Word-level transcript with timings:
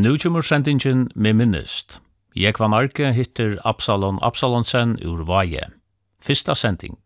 Nu 0.00 0.16
kommer 0.18 0.40
sendingen 0.40 1.10
med 1.14 1.34
minnest. 1.36 1.98
Jeg 2.36 2.54
var 2.58 2.70
marke 2.72 3.10
hittir 3.12 3.58
Absalon 3.68 4.18
Absalonsen 4.22 4.96
ur 5.04 5.26
Vaje. 5.28 5.66
Fyrsta 6.24 6.54
sending. 6.54 6.96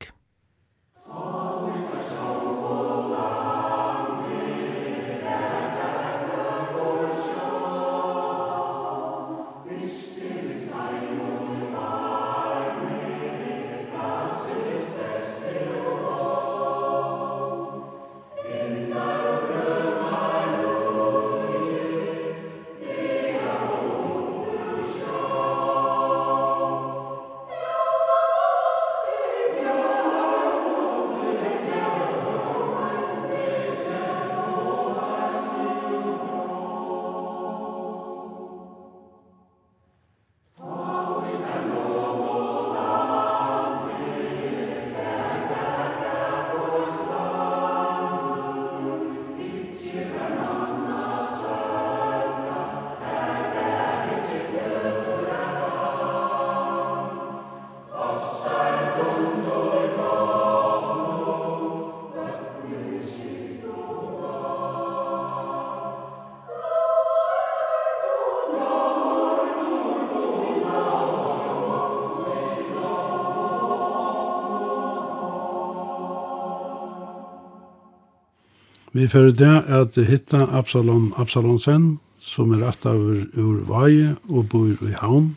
Vi 78.94 79.08
fyrir 79.10 79.32
det 79.34 79.54
at 79.74 79.96
hitta 80.06 80.44
Absalon 80.54 81.08
Absalonsen, 81.18 81.96
som 82.22 82.52
er 82.54 82.60
rett 82.62 82.84
av 82.86 83.00
ur 83.34 83.56
Vaje 83.66 84.12
og 84.30 84.46
bor 84.52 84.68
i 84.86 84.92
Havn. 84.94 85.32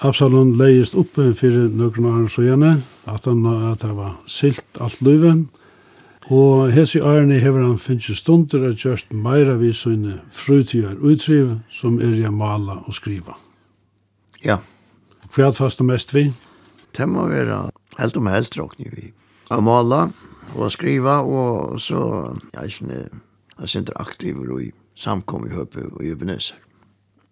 Absalon 0.00 0.54
leist 0.56 0.96
oppe 0.96 1.26
fyrir 1.36 1.68
noen 1.76 2.06
åren 2.08 2.30
så 2.32 2.46
gjerne, 2.46 2.70
at 3.04 3.28
han 3.28 3.44
at 3.44 3.84
det 3.84 3.92
var 3.98 4.14
silt 4.24 4.80
alt 4.80 5.02
løven. 5.04 5.44
Og 6.32 6.72
hese 6.72 7.02
årene 7.04 7.36
hever 7.36 7.66
han 7.66 7.76
finnes 7.76 8.16
stunder 8.16 8.64
at 8.70 8.80
gjørst 8.80 9.12
meira 9.12 9.58
vi 9.60 9.74
sånne 9.76 10.22
frutidar 10.32 10.96
utriv 10.96 11.58
som 11.68 12.00
er 12.00 12.16
jeg 12.16 12.32
mala 12.32 12.78
og 12.80 12.96
skriva. 12.96 13.36
Ja. 14.40 14.62
Hva 15.34 15.50
er 15.50 15.52
det 15.52 15.60
fast 15.60 15.84
og 15.84 15.90
mest 15.92 16.16
vi? 16.16 16.30
Det 16.96 17.04
må 17.12 17.28
være 17.28 17.66
helt 18.00 18.16
om 18.16 18.32
helt 18.32 18.56
råkning 18.56 18.88
vi. 18.96 19.12
Jeg 19.52 19.62
mala, 19.68 20.06
og 20.56 20.72
skriva 20.72 21.20
och 21.20 21.82
så 21.82 22.32
ja, 22.52 22.68
känner 22.68 23.08
jag 23.58 23.74
är 23.74 23.90
er 23.90 24.00
aktiv 24.00 24.36
i 24.60 24.72
samkom 24.94 25.46
i 25.46 25.50
Høpe 25.50 25.84
och 25.92 26.04
i 26.04 26.10
Ebenezer. 26.10 26.56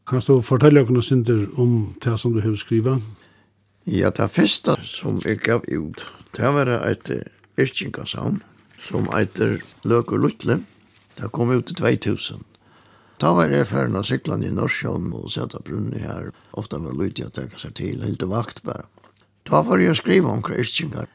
Kan 0.06 0.20
du 0.20 0.42
fortelle 0.42 0.82
oss 0.82 0.90
något 0.90 1.04
synder 1.04 1.48
om 1.58 1.94
det 2.04 2.18
som 2.18 2.32
du 2.32 2.40
har 2.40 2.56
skriva? 2.56 3.00
Ja, 3.84 4.10
det 4.10 4.28
första 4.28 4.76
som 4.82 5.20
jag 5.24 5.38
gav 5.38 5.64
ut, 5.68 6.06
det 6.36 6.52
var 6.52 6.66
ett 6.66 7.10
yrkingasam 7.58 8.40
som 8.78 9.08
heter 9.16 9.62
Løk 9.82 10.12
og 10.12 10.18
Lutle. 10.18 10.58
Det 11.16 11.32
kom 11.32 11.50
ut 11.50 11.70
i 11.70 11.74
2000. 11.74 12.44
Da 13.20 13.32
var 13.32 13.48
jeg 13.48 13.66
ferdig 13.66 13.96
av 13.96 14.04
syklene 14.04 14.46
i 14.46 14.52
Norsjøen 14.52 15.12
og 15.14 15.30
sette 15.30 15.60
brunnen 15.64 16.00
her. 16.00 16.32
Ofte 16.52 16.80
var 16.82 16.92
lydig 16.92 17.28
å 17.28 17.30
tenke 17.30 17.60
seg 17.60 17.74
til, 17.78 18.02
helt 18.02 18.22
vakt 18.22 18.62
bare. 18.62 18.84
Da 19.48 19.62
var 19.62 19.78
jeg 19.78 19.96
skrive 19.96 20.28
om 20.28 20.42
kristninger. 20.42 21.06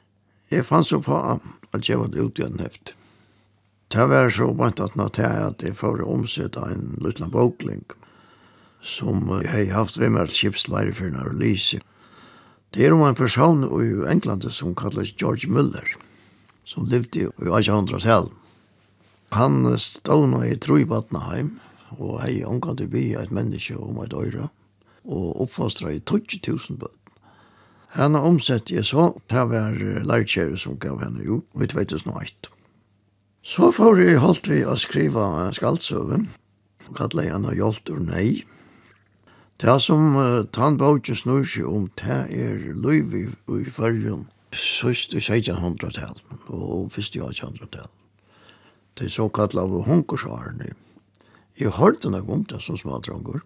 Jeg 0.49 0.65
fann 0.65 0.83
så 0.83 1.01
på 1.03 1.39
at 1.73 1.89
jeg 1.89 1.99
var 1.99 2.15
ute 2.15 2.41
i 2.41 2.45
en 2.45 2.59
heft. 2.59 2.95
Det 3.89 4.05
var 4.09 4.29
så 4.29 4.51
vant 4.53 4.79
at 4.79 4.95
nå 4.95 5.07
til 5.13 5.25
at 5.25 5.63
jeg 5.65 5.77
får 5.77 6.03
omsette 6.05 6.61
en 6.61 6.97
liten 7.01 7.31
bokling 7.33 7.85
som 8.81 9.25
jeg 9.41 9.49
har 9.49 9.73
haft 9.75 9.97
ved 9.99 10.13
meg 10.13 10.29
skipsleire 10.31 10.93
for 10.95 11.09
en 11.09 11.23
release. 11.25 11.79
Det 12.73 12.85
er 12.85 12.93
om 12.93 13.01
en 13.03 13.17
person 13.17 13.65
i 13.81 13.89
England 14.11 14.45
som 14.53 14.75
kalles 14.77 15.15
George 15.17 15.49
Muller, 15.49 15.87
som 16.65 16.85
levde 16.85 17.25
i 17.25 17.49
1800-tallet. 17.49 18.31
Han 19.33 19.77
stod 19.77 20.45
i 20.45 20.55
Trøybatnaheim, 20.57 21.59
og 21.97 22.21
hei 22.21 22.43
omkant 22.45 22.81
i 22.81 22.87
by 22.89 23.03
et 23.17 23.33
menneske 23.33 23.77
om 23.77 23.97
et 24.03 24.13
øyre, 24.13 24.49
og 25.05 25.41
oppfostret 25.41 25.97
i 25.97 26.01
20.000 26.01 26.77
bøtt. 26.77 26.98
Han 27.97 28.15
omsett 28.15 28.69
jeg 28.69 28.85
så, 28.85 29.15
det 29.29 29.47
var 29.49 29.73
lærkjære 30.05 30.57
som 30.61 30.77
gav 30.77 30.99
henne 31.01 31.25
jo, 31.25 31.41
vi 31.57 31.65
vet 31.73 31.89
det 31.89 32.03
snart. 32.03 32.51
Så 33.41 33.71
får 33.73 34.01
jeg 34.03 34.19
holdt 34.21 34.49
vi 34.51 34.59
å 34.61 34.75
skrive 34.77 35.23
en 35.41 35.55
skaldsøve, 35.55 36.19
og 36.85 36.97
kallet 36.97 37.25
jeg 37.25 37.33
henne 37.33 37.55
Hjolt 37.57 37.89
og 37.89 38.03
Nei. 38.05 38.43
Det 39.59 39.75
som 39.81 40.13
uh, 40.15 40.45
tannbåten 40.53 41.17
snur 41.17 41.47
seg 41.49 41.65
om, 41.67 41.87
det 41.99 42.19
er 42.29 42.59
løyv 42.77 43.15
i, 43.17 43.23
i 43.57 43.71
fargen, 43.73 44.27
søst 44.53 45.15
i 45.17 45.23
1600-tall, 45.23 46.19
og 46.53 46.91
først 46.93 47.17
i 47.17 47.23
1800-tall. 47.25 47.89
Det 48.99 49.09
er 49.09 49.15
så 49.15 49.27
kallet 49.33 49.57
av 49.63 49.73
hunkersvarene. 49.87 50.75
Jeg 51.59 51.73
hørte 51.75 52.11
noe 52.11 52.23
om 52.29 52.45
det 52.47 52.61
som 52.63 52.77
smadronger. 52.79 53.41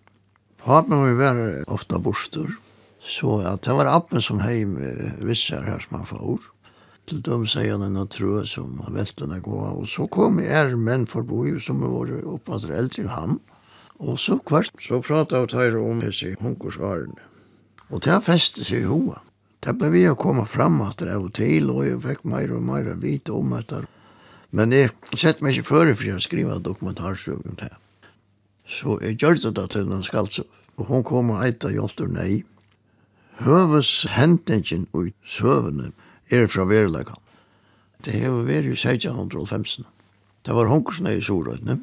Papen 0.61 1.17
var 1.17 1.39
ofte 1.71 1.97
borster, 2.01 2.51
og 2.51 2.72
Så 3.03 3.41
at 3.43 3.65
det 3.67 3.75
var 3.75 3.91
appen 3.91 4.23
som 4.23 4.39
heim 4.39 4.77
vissar 5.19 5.65
her 5.67 5.83
som 5.83 5.99
han 5.99 6.07
får. 6.07 6.49
Til 7.11 7.19
dem 7.19 7.43
sier 7.51 7.75
han 7.75 7.83
en 7.83 8.07
trø 8.07 8.45
som 8.47 8.79
veltene 8.95 9.41
gå. 9.43 9.57
Og 9.75 9.89
så 9.91 10.07
kom 10.07 10.39
er 10.39 10.77
menn 10.79 11.03
forbi 11.09 11.57
som 11.59 11.83
var 11.83 12.13
oppfattere 12.23 12.79
eldre 12.79 13.03
enn 13.03 13.11
ham. 13.11 13.41
Og 13.99 14.19
så 14.19 14.39
kvart 14.39 14.79
så 14.81 15.01
pratet 15.03 15.35
jeg 15.37 15.51
til 15.51 15.77
om 15.81 16.01
hese 16.03 16.33
hunkersvarene. 16.39 17.19
Og 17.91 18.01
det 18.03 18.23
festet 18.25 18.67
seg 18.67 18.85
i 18.85 18.89
hoa. 18.89 19.19
Det 19.63 19.75
ble 19.79 19.91
vi 19.93 20.05
å 20.09 20.15
komme 20.19 20.43
fram 20.49 20.81
at 20.83 21.03
det 21.03 21.13
var 21.13 21.35
til, 21.35 21.69
og 21.71 21.85
jeg 21.85 22.01
fikk 22.03 22.23
mer 22.27 22.51
og 22.55 22.63
mer 22.67 22.89
vite 22.99 23.35
om 23.35 23.53
dette. 23.55 23.83
Men 24.51 24.73
jeg 24.75 24.91
sett 25.15 25.43
meg 25.43 25.55
ikke 25.55 25.69
før 25.69 25.93
for 25.93 26.07
jeg 26.07 26.23
skriver 26.23 26.63
dokumentarsøk 26.63 27.45
om 27.47 27.59
det. 27.59 27.71
Så 28.67 28.97
jeg 29.03 29.19
gjør 29.21 29.39
det 29.39 29.53
da 29.59 29.67
til 29.67 29.87
den 29.91 30.03
skaldsøk. 30.03 30.49
Og 30.79 30.89
hun 30.89 31.03
kom 31.05 31.29
og 31.35 31.43
eit 31.45 31.63
av 31.67 31.71
Nei 32.09 32.43
høves 33.41 34.05
hendingen 34.13 34.88
og 34.94 35.11
søvende 35.25 35.91
er 36.29 36.47
fra 36.47 36.66
verilegan. 36.69 37.19
Det 38.03 38.19
har 38.19 38.44
vært 38.45 38.67
i 38.67 38.75
1615. 38.75 39.85
Det 40.44 40.55
var 40.55 40.67
hunkersne 40.67 41.16
i 41.16 41.23
Sorøyne, 41.23 41.79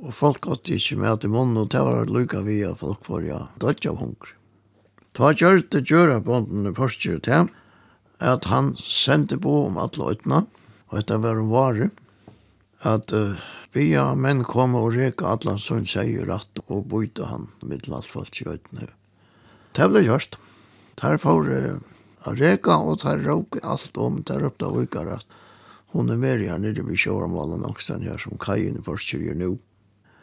og 0.00 0.14
folk 0.16 0.42
gott 0.44 0.68
ikke 0.68 0.98
med 1.00 1.14
at 1.14 1.24
i 1.24 1.30
munnen, 1.32 1.56
og 1.56 1.70
det 1.72 1.80
var 1.84 2.10
lykka 2.12 2.42
vi 2.44 2.60
at 2.64 2.80
folk 2.80 3.08
var 3.08 3.24
ja, 3.24 3.40
dødt 3.60 3.88
av 3.88 4.00
hunker. 4.00 4.34
Ta 5.16 5.32
gjørte 5.34 5.82
gjøre 5.82 6.20
på 6.24 6.42
den 6.46 6.74
første 6.76 7.16
til 7.24 7.48
at 8.20 8.44
han 8.52 8.74
sendte 8.84 9.40
på 9.40 9.64
om 9.66 9.80
alle 9.80 10.12
øytene, 10.12 10.44
og 10.90 11.00
etter 11.00 11.22
var 11.22 11.40
en 11.40 11.50
vare, 11.50 11.90
at 12.84 13.12
uh, 13.12 13.40
vi 13.72 13.90
bia 13.90 14.10
menn 14.18 14.42
kom 14.44 14.74
og 14.74 14.94
reka 14.96 15.34
alle 15.34 15.56
som 15.62 15.84
sier 15.86 16.26
rett 16.28 16.62
og 16.66 16.88
bøyde 16.90 17.28
han 17.30 17.48
med 17.62 17.88
alt 17.88 18.08
folk 18.10 18.40
i 18.40 18.48
øytene. 18.48 18.88
Det 19.76 19.86
ble 19.92 20.02
gjørt 20.04 20.36
tar 21.00 21.16
for 21.18 21.48
a 22.28 22.34
reka 22.36 22.76
og 22.76 23.00
tar 23.00 23.22
råk 23.24 23.56
alt 23.64 23.96
om, 23.96 24.22
tar 24.22 24.44
opp 24.44 24.58
da 24.60 24.68
vikar 24.74 25.08
at 25.16 25.38
hun 25.94 26.10
er 26.12 26.20
mer 26.20 26.38
her 26.38 26.58
nere 26.60 26.84
ved 26.84 27.00
sjåramalen 27.00 27.64
Åkstein 27.64 28.04
her 28.04 28.20
som 28.20 28.38
kajen 28.38 28.76
i 28.78 28.84
Forskjøyer 28.84 29.34
nå. 29.34 29.56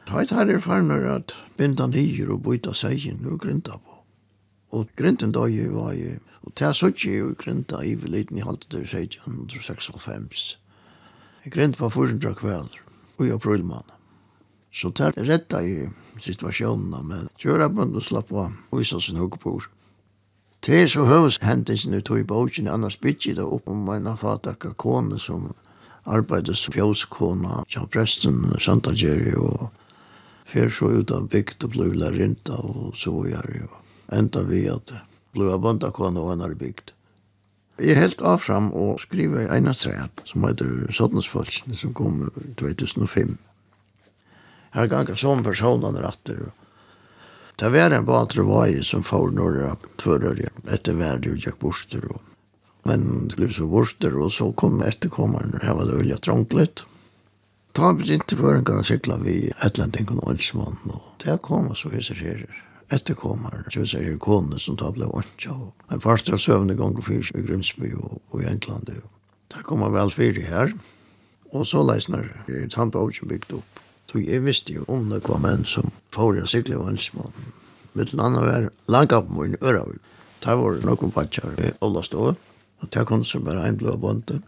Tar 0.08 0.26
tar 0.30 0.48
er 0.48 1.08
at 1.12 1.34
bindan 1.58 1.94
hier 1.94 2.30
og 2.32 2.44
byta 2.46 2.74
seien 2.74 3.26
og 3.26 3.42
grinta 3.42 3.80
på. 3.82 3.98
Og 4.72 4.88
grinten 4.96 5.32
da 5.32 5.48
jo 5.48 5.74
var 5.74 5.94
jo, 5.98 6.20
og 6.46 6.56
tar 6.56 6.74
suttje 6.74 7.18
jo 7.18 7.34
grinta 7.36 7.84
i 7.84 7.96
veliten 7.96 8.38
i 8.38 8.46
halte 8.46 8.70
til 8.70 8.86
Jeg 11.44 11.52
Grint 11.52 11.78
på 11.78 11.90
400 11.90 12.36
kvelder, 12.36 12.80
og 13.18 13.26
i 13.26 13.32
april 13.32 13.64
mann. 13.64 13.88
Så 14.72 14.92
tar 14.92 15.14
retta 15.16 15.62
i 15.64 15.90
situasjonen, 16.20 17.08
men 17.08 17.30
kjøra 17.40 17.70
bund 17.70 17.96
og 17.96 18.04
slappa 18.04 18.52
og 18.52 18.80
visa 18.80 19.00
sin 19.00 19.18
hukkbord. 19.18 19.70
Det 20.68 20.82
er 20.82 20.90
så 20.92 21.06
høveshendelsen 21.08 21.94
ut 21.96 22.10
i 22.12 22.26
bogen, 22.28 22.68
annars 22.68 22.98
bygger 23.00 23.38
det 23.38 23.44
opp 23.44 23.70
om 23.72 23.86
en 23.88 24.10
avfatakka 24.12 24.74
kone 24.76 25.16
som 25.16 25.54
arbeidet 26.04 26.58
som 26.60 26.76
fjøskona, 26.76 27.62
ja, 27.72 27.86
presten, 27.88 28.42
Santa 28.60 28.92
Jerry, 28.92 29.32
og 29.40 29.70
fer 30.52 30.68
så 30.68 30.90
ut 30.92 31.14
av 31.16 31.30
bygd 31.32 31.64
og 31.64 31.72
blei 31.72 31.88
lærinta, 31.96 32.60
og 32.60 33.00
så 33.00 33.16
gjør 33.30 33.48
jeg, 33.56 33.70
og 33.72 34.20
enda 34.20 34.44
vi 34.50 34.66
at 34.68 34.92
ble 35.32 35.54
abonda 35.56 35.94
kona 35.96 36.26
og 36.26 36.36
annar 36.36 36.60
bygd. 36.60 36.92
Jeg 37.80 37.96
er 37.96 38.04
helt 38.04 38.28
avfram 38.28 38.68
og 38.76 39.00
skriver 39.00 39.48
en 39.48 39.72
av 39.72 39.80
treet, 39.80 40.28
som 40.28 40.44
heter 40.50 40.92
Sottnesfølsen, 40.92 41.80
som 41.80 41.96
kom 41.96 42.26
i 42.28 42.54
2005. 42.60 43.38
Her 44.76 44.92
ganger 44.92 45.16
som 45.16 45.48
personene 45.48 46.04
ratter, 46.04 46.50
og 46.50 46.67
Det 47.60 47.70
var 47.70 47.92
en 47.92 48.06
badre 48.06 48.42
vaj 48.42 48.84
som 48.84 49.04
får 49.04 49.32
några 49.32 49.76
tvörare 49.96 50.50
etter 50.74 50.94
värde 50.94 51.32
och 51.32 51.36
gick 51.36 51.60
borster. 51.60 52.12
Och, 52.12 52.22
men 52.84 53.28
det 53.28 53.36
blev 53.36 53.52
så 53.52 53.68
borster 53.68 54.18
och 54.18 54.34
så 54.34 54.52
kom 54.52 54.82
efterkommaren 54.82 55.54
och 55.54 55.64
här 55.64 55.74
var 55.74 55.86
det 55.86 55.98
olja 55.98 56.18
trångligt. 56.18 56.84
Ta 57.72 57.96
precis 57.96 58.14
inte 58.14 58.36
för 58.36 58.56
en 58.56 58.66
kan 58.66 58.84
cykla 58.84 59.18
vid 59.18 59.54
Atlanten 59.60 60.20
och 60.20 60.28
Olsman. 60.28 60.78
Och 60.84 61.24
där 61.26 61.38
kom 61.38 61.76
så 61.76 61.90
hur 61.90 62.02
ser 62.02 62.46
efterkommaren. 62.90 63.64
Så 63.72 63.80
vi 63.80 63.88
säger 63.88 64.18
konen 64.18 64.60
som 64.60 64.78
tar 64.78 64.92
blev 64.92 65.10
ånka. 65.10 65.56
En 65.88 66.00
första 66.00 66.38
sövne 66.38 66.74
gång 66.74 67.02
fyrs 67.02 67.32
i 67.36 67.42
Grimsby 67.42 67.94
och, 67.94 68.22
och 68.30 68.44
i 68.44 68.46
England. 68.46 68.92
Där 69.48 69.62
kom 69.62 69.80
man 69.80 69.94
väl 69.94 70.12
fyra 70.12 70.42
här. 70.50 70.74
Och 71.52 71.68
så 71.68 71.94
läsnar 71.94 72.46
Tampa 72.70 73.00
Ocean 73.00 73.28
byggt 73.28 73.52
upp 73.52 73.77
Så 74.08 74.24
jeg 74.24 74.46
visste 74.46 74.74
jo 74.74 74.86
om 74.88 75.10
det 75.12 75.24
kom 75.26 75.46
en 75.46 75.66
som 75.68 75.92
får 76.16 76.42
jeg 76.42 76.52
sikle 76.54 76.78
og 76.80 76.92
en 76.94 77.00
små. 77.02 77.28
Mitt 77.98 78.14
land 78.14 78.38
var 78.40 78.70
langt 78.88 79.16
opp 79.16 79.30
mot 79.30 79.48
en 79.48 79.58
øravik. 79.62 80.04
Det 80.44 80.54
var 80.56 80.78
noen 80.86 81.12
patjer 81.12 81.58
i 81.60 81.72
alle 81.84 82.04
stå. 82.06 82.36
Og 82.78 82.92
det 82.94 83.06
kom 83.10 83.24
det 83.24 83.32
som 83.32 83.46
bare 83.48 83.66
en 83.68 83.80
blå 83.80 83.96
bonte. 83.98 84.40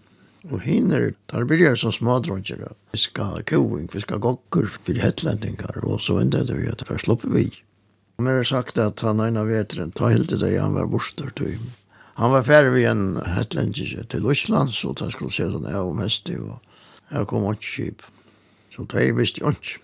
Og 0.48 0.62
hinner, 0.64 1.10
der 1.32 1.48
blir 1.48 1.66
jeg 1.66 1.80
som 1.82 1.92
smadronger. 1.92 2.70
Vi 2.94 3.02
skal 3.02 3.44
koing, 3.50 3.90
vi 3.92 4.04
skal 4.04 4.22
gokker, 4.24 4.70
for 4.72 5.02
hettlendingar. 5.04 5.82
Og 5.84 6.00
så 6.02 6.22
enda 6.22 6.46
det 6.48 6.56
vi 6.62 6.70
at 6.72 6.86
der 6.88 7.02
slipper 7.02 7.34
vi. 7.34 7.50
Og 8.20 8.28
mer 8.28 8.44
sagt 8.48 8.80
at 8.80 9.02
han 9.04 9.20
ena 9.24 9.44
vetren, 9.48 9.92
ta 9.92 10.12
helt 10.12 10.32
til 10.32 10.40
det 10.40 10.54
han 10.56 10.78
var 10.78 10.88
borster 10.92 11.34
til. 11.36 11.60
Han 12.20 12.32
var 12.36 12.48
ferdig 12.48 12.72
ved 12.76 12.88
en 12.92 13.04
hettlendingar 13.36 14.08
til 14.12 14.28
Osland, 14.28 14.72
så 14.76 14.94
der 14.94 15.12
skulle 15.12 15.34
se 15.34 15.50
den 15.52 15.68
av 15.68 15.90
om 15.90 16.00
mest. 16.00 16.30
Og 16.30 16.60
her 17.12 17.28
kom 17.28 17.48
han 17.48 17.60
kjip. 17.60 18.06
Så 18.80 18.86
det 18.94 19.18
visste 19.18 19.42
jeg 19.44 19.58
ikke. 19.58 19.80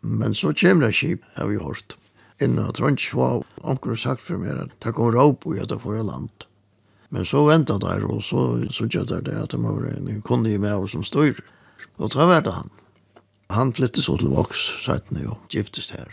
Men 0.00 0.34
så 0.34 0.52
kommer 0.52 0.86
det 0.86 0.94
skip, 0.94 1.22
har 1.34 1.46
vi 1.48 1.56
hørt. 1.56 1.96
Innan 2.40 2.72
Trondsk 2.72 3.14
var 3.14 3.42
onker 3.64 3.96
sagt 3.96 4.20
for 4.20 4.36
meg 4.36 4.58
at 4.60 4.74
det 4.84 4.92
går 4.94 5.16
opp 5.16 5.46
og 5.48 5.56
gjør 5.56 5.70
det 5.72 5.78
for 5.80 6.02
land. 6.04 6.44
Men 7.08 7.24
så 7.24 7.46
ventet 7.46 7.80
der, 7.80 8.04
og 8.04 8.20
så 8.22 8.68
sørte 8.68 9.00
jeg 9.00 9.24
det 9.24 9.32
at 9.32 9.50
det 9.50 9.62
var 9.62 9.88
en 9.88 10.20
kunde 10.22 10.52
i 10.52 10.60
meg 10.60 10.84
som 10.92 11.06
styr. 11.08 11.40
Og 11.96 12.12
det 12.12 12.28
var 12.28 12.44
det 12.44 12.52
han. 12.52 12.70
Han 13.50 13.72
flyttet 13.72 14.04
så 14.04 14.18
til 14.20 14.28
Vox, 14.36 14.68
sattene 14.84 15.24
jo, 15.24 15.38
giftes 15.48 15.88
her. 15.96 16.12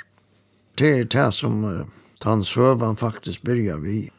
Det 0.80 0.94
er 1.00 1.04
det 1.12 1.28
som 1.36 1.64
uh, 1.68 1.84
han 2.24 2.44
søvann 2.48 2.96
faktisk 2.96 3.44
börjar 3.44 3.84
vi. 3.84 4.10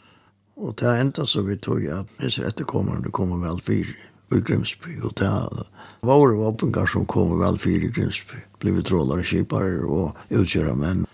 Og 0.56 0.76
det 0.76 1.00
enda 1.00 1.26
så 1.26 1.42
vi 1.42 1.56
tog 1.56 1.84
at 1.86 2.12
disse 2.20 2.44
etterkommerne 2.44 3.10
kommer 3.10 3.40
vel 3.40 3.60
fire 3.64 3.96
i 4.32 4.40
Grimsby. 4.40 5.00
Og 5.02 5.14
det 5.14 5.30
var 6.00 6.36
våpengar 6.36 6.86
som 6.86 7.06
kom 7.06 7.38
vel 7.40 7.58
fyr 7.58 7.84
i 7.84 7.90
Grimsby. 7.90 8.42
Blev 8.60 8.82
trålare, 8.82 9.24
kipare 9.24 9.84
og 9.84 10.16
utgjöra 10.30 10.74
menn. 10.74 11.06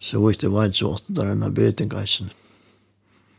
Så 0.00 0.20
vitt 0.26 0.40
det 0.40 0.48
var 0.48 0.64
inte 0.64 0.78
så 0.78 0.92
åtta 0.94 1.12
där 1.12 1.32
ena 1.32 1.50
betingaisen. 1.50 2.30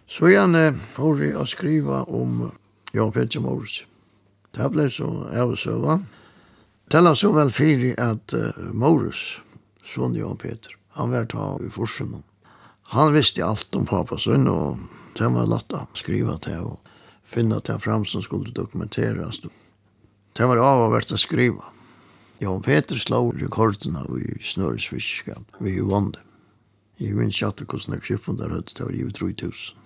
Så 0.08 0.28
igjen 0.30 0.80
får 0.94 1.22
jeg 1.24 1.38
å 1.40 1.46
skrive 1.48 2.02
om 2.12 2.52
Jan 2.94 3.12
Petter 3.16 3.40
Mors. 3.40 3.86
Det 4.52 4.68
ble 4.70 4.90
så 4.92 5.08
avsøva. 5.32 6.02
Det 6.92 7.02
la 7.02 7.16
så 7.16 7.32
vel 7.32 7.54
fyra 7.56 8.12
at 8.12 8.36
Morris, 8.74 9.40
sånn 9.88 10.18
Jan 10.20 10.36
Petter, 10.36 10.76
han 11.00 11.16
var 11.16 11.30
ta 11.32 11.56
i 11.64 11.70
forsen. 11.72 12.20
Han 12.92 13.14
visste 13.16 13.46
alt 13.46 13.76
om 13.76 13.88
pappa 13.88 14.20
sønn, 14.20 14.50
og 14.52 14.84
det 15.16 15.30
var 15.32 15.48
lagt 15.48 15.72
å 15.72 15.86
skrive 15.96 16.36
til 16.44 16.58
henne 16.60 16.91
finna 17.24 17.60
det 17.60 17.80
fram 17.80 18.06
som 18.06 18.22
skulle 18.22 18.52
dokumenteras. 18.52 19.42
Det 20.34 20.46
var 20.46 20.58
avvärt 20.58 21.12
att 21.12 21.20
skriva. 21.20 21.64
Jan 22.40 22.62
Peter 22.62 22.96
slog 22.96 23.42
rekorderna 23.42 24.06
i 24.20 24.44
snöresfiskskap. 24.44 25.44
Vi 25.60 25.80
vann 25.80 26.12
det. 26.12 26.20
Jeg 27.02 27.16
minns 27.18 27.38
ikke 27.38 27.48
at 27.48 27.62
det 27.62 27.68
kostene 27.70 27.98
kjøpene 28.02 28.38
der 28.38 28.54
høyde 28.54 28.74
til 28.78 28.86
å 28.86 28.92
rive 28.94 29.12
3000. 29.18 29.78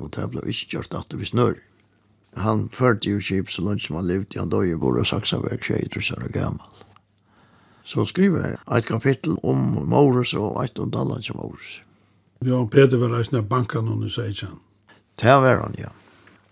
Og 0.00 0.10
det 0.16 0.24
ble 0.32 0.42
ikke 0.48 0.76
gjort 0.76 0.96
at 0.96 1.08
det 1.12 1.20
var 1.20 1.28
snør. 1.28 1.54
Han 2.40 2.66
førte 2.72 3.12
jo 3.12 3.20
kjøp 3.20 3.52
så 3.52 3.64
langt 3.64 3.84
som 3.84 3.96
han 3.96 4.08
levde. 4.08 4.40
Han 4.40 4.52
døg 4.52 4.70
i 4.70 4.78
Borå 4.80 5.04
Saksaberg, 5.04 5.60
tjej, 5.60 5.84
trusser 5.92 6.20
og 6.24 6.32
gammal. 6.32 6.68
Så 7.84 8.06
skriver 8.08 8.46
jeg 8.46 8.60
et 8.78 8.88
kapittel 8.88 9.36
om 9.42 9.72
Morus 9.88 10.32
og 10.38 10.62
et 10.64 10.78
om 10.80 10.90
Dalland 10.90 11.24
som 11.26 11.40
Morus. 11.40 11.80
Jan 12.44 12.68
Peter 12.68 12.96
var 12.98 13.12
reisende 13.16 13.42
av 13.42 13.50
bankan 13.50 13.88
under 13.88 14.08
Seijan. 14.08 14.60
Det 15.20 15.34
var 15.44 15.60
han, 15.60 15.76
ja. 15.78 15.92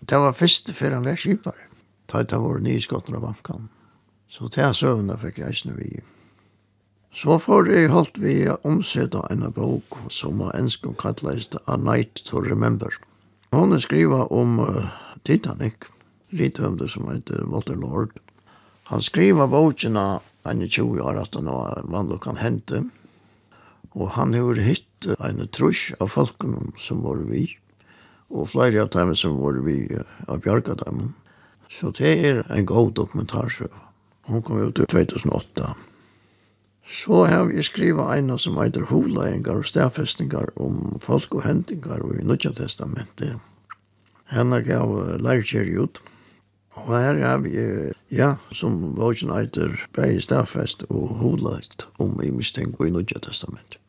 Det 0.09 0.17
var 0.17 0.33
først 0.33 0.73
før 0.73 0.97
han 0.97 1.05
var 1.05 1.19
skipare. 1.19 1.67
Ta 2.07 2.23
var 2.23 2.33
av 2.35 2.43
våre 2.43 2.63
nye 2.63 2.81
skottene 2.81 3.21
av 3.21 3.27
banken. 3.29 3.69
Så 4.31 4.47
til 4.49 4.63
jeg 4.63 4.79
søvnene 4.79 5.19
fikk 5.21 5.39
jeg 5.41 5.55
ikke 5.55 5.77
vi. 5.77 6.01
Så 7.11 7.35
får 7.43 7.67
jeg 7.67 7.91
holdt 7.91 8.19
vi 8.23 8.35
omsett 8.63 9.15
en 9.19 9.43
bok 9.51 9.97
som 10.07 10.39
var 10.39 10.55
ensk 10.55 10.87
og 10.87 10.97
kattleist 11.01 11.57
A 11.67 11.75
Night 11.75 12.23
to 12.25 12.39
Remember. 12.39 12.95
Hun 13.51 13.75
skriva 13.83 14.25
om 14.31 14.59
uh, 14.63 14.87
Titanic, 15.27 15.89
det 16.31 16.87
som 16.89 17.09
heter 17.11 17.43
Walter 17.51 17.75
Lord. 17.75 18.15
Han 18.87 19.03
skriva 19.03 19.47
bokene 19.47 20.21
en 20.47 20.63
20 20.67 21.01
år 21.03 21.19
at 21.19 21.35
han 21.35 21.51
var 21.51 21.83
vanlig 21.83 22.21
kan 22.23 22.39
hente. 22.39 22.85
Og 23.91 24.15
han 24.15 24.33
har 24.33 24.63
hitt 24.63 25.07
en 25.19 25.43
trusj 25.51 25.91
av 25.99 26.13
folkene 26.15 26.71
som 26.79 27.03
var 27.03 27.19
vi 27.27 27.49
og 28.31 28.49
flere 28.49 28.85
av 28.85 28.91
dem 28.95 29.13
som 29.15 29.39
var 29.41 29.59
vi 29.65 29.83
av 30.27 30.41
Bjarka 30.41 30.75
dem. 30.85 31.13
Så 31.71 31.91
det 31.95 32.11
er 32.27 32.43
en 32.51 32.65
god 32.65 32.93
dokumentarsøv. 32.99 33.71
Hun 34.27 34.41
kom 34.41 34.61
ut 34.61 34.79
i 34.79 34.85
2008. 34.85 35.73
Så 36.91 37.25
har 37.25 37.45
vi 37.45 37.63
skrivet 37.63 38.17
en 38.17 38.37
som 38.39 38.57
heter 38.59 38.87
Holegengar 38.89 39.61
og 39.61 39.67
stedfestingar 39.67 40.51
om 40.59 40.99
folk 41.01 41.35
og 41.35 41.45
hentingar 41.45 42.03
i 42.17 42.23
Nødja 42.23 42.51
testamentet. 42.57 43.39
Henne 44.31 44.61
gav 44.63 44.95
lærkjer 45.19 45.71
ut. 45.79 46.01
Og 46.71 46.93
her 46.95 47.19
har 47.19 47.41
vi, 47.43 47.51
ja, 48.11 48.35
som 48.51 48.95
vågen 48.95 49.31
heter 49.35 49.75
Bei 49.95 50.19
Stafest 50.23 50.85
og 50.89 51.17
Holet 51.19 51.87
om 51.99 52.15
i 52.23 52.31
mistenk 52.31 52.79
i 52.79 52.91
Nødja 52.91 53.19
testamentet. 53.19 53.80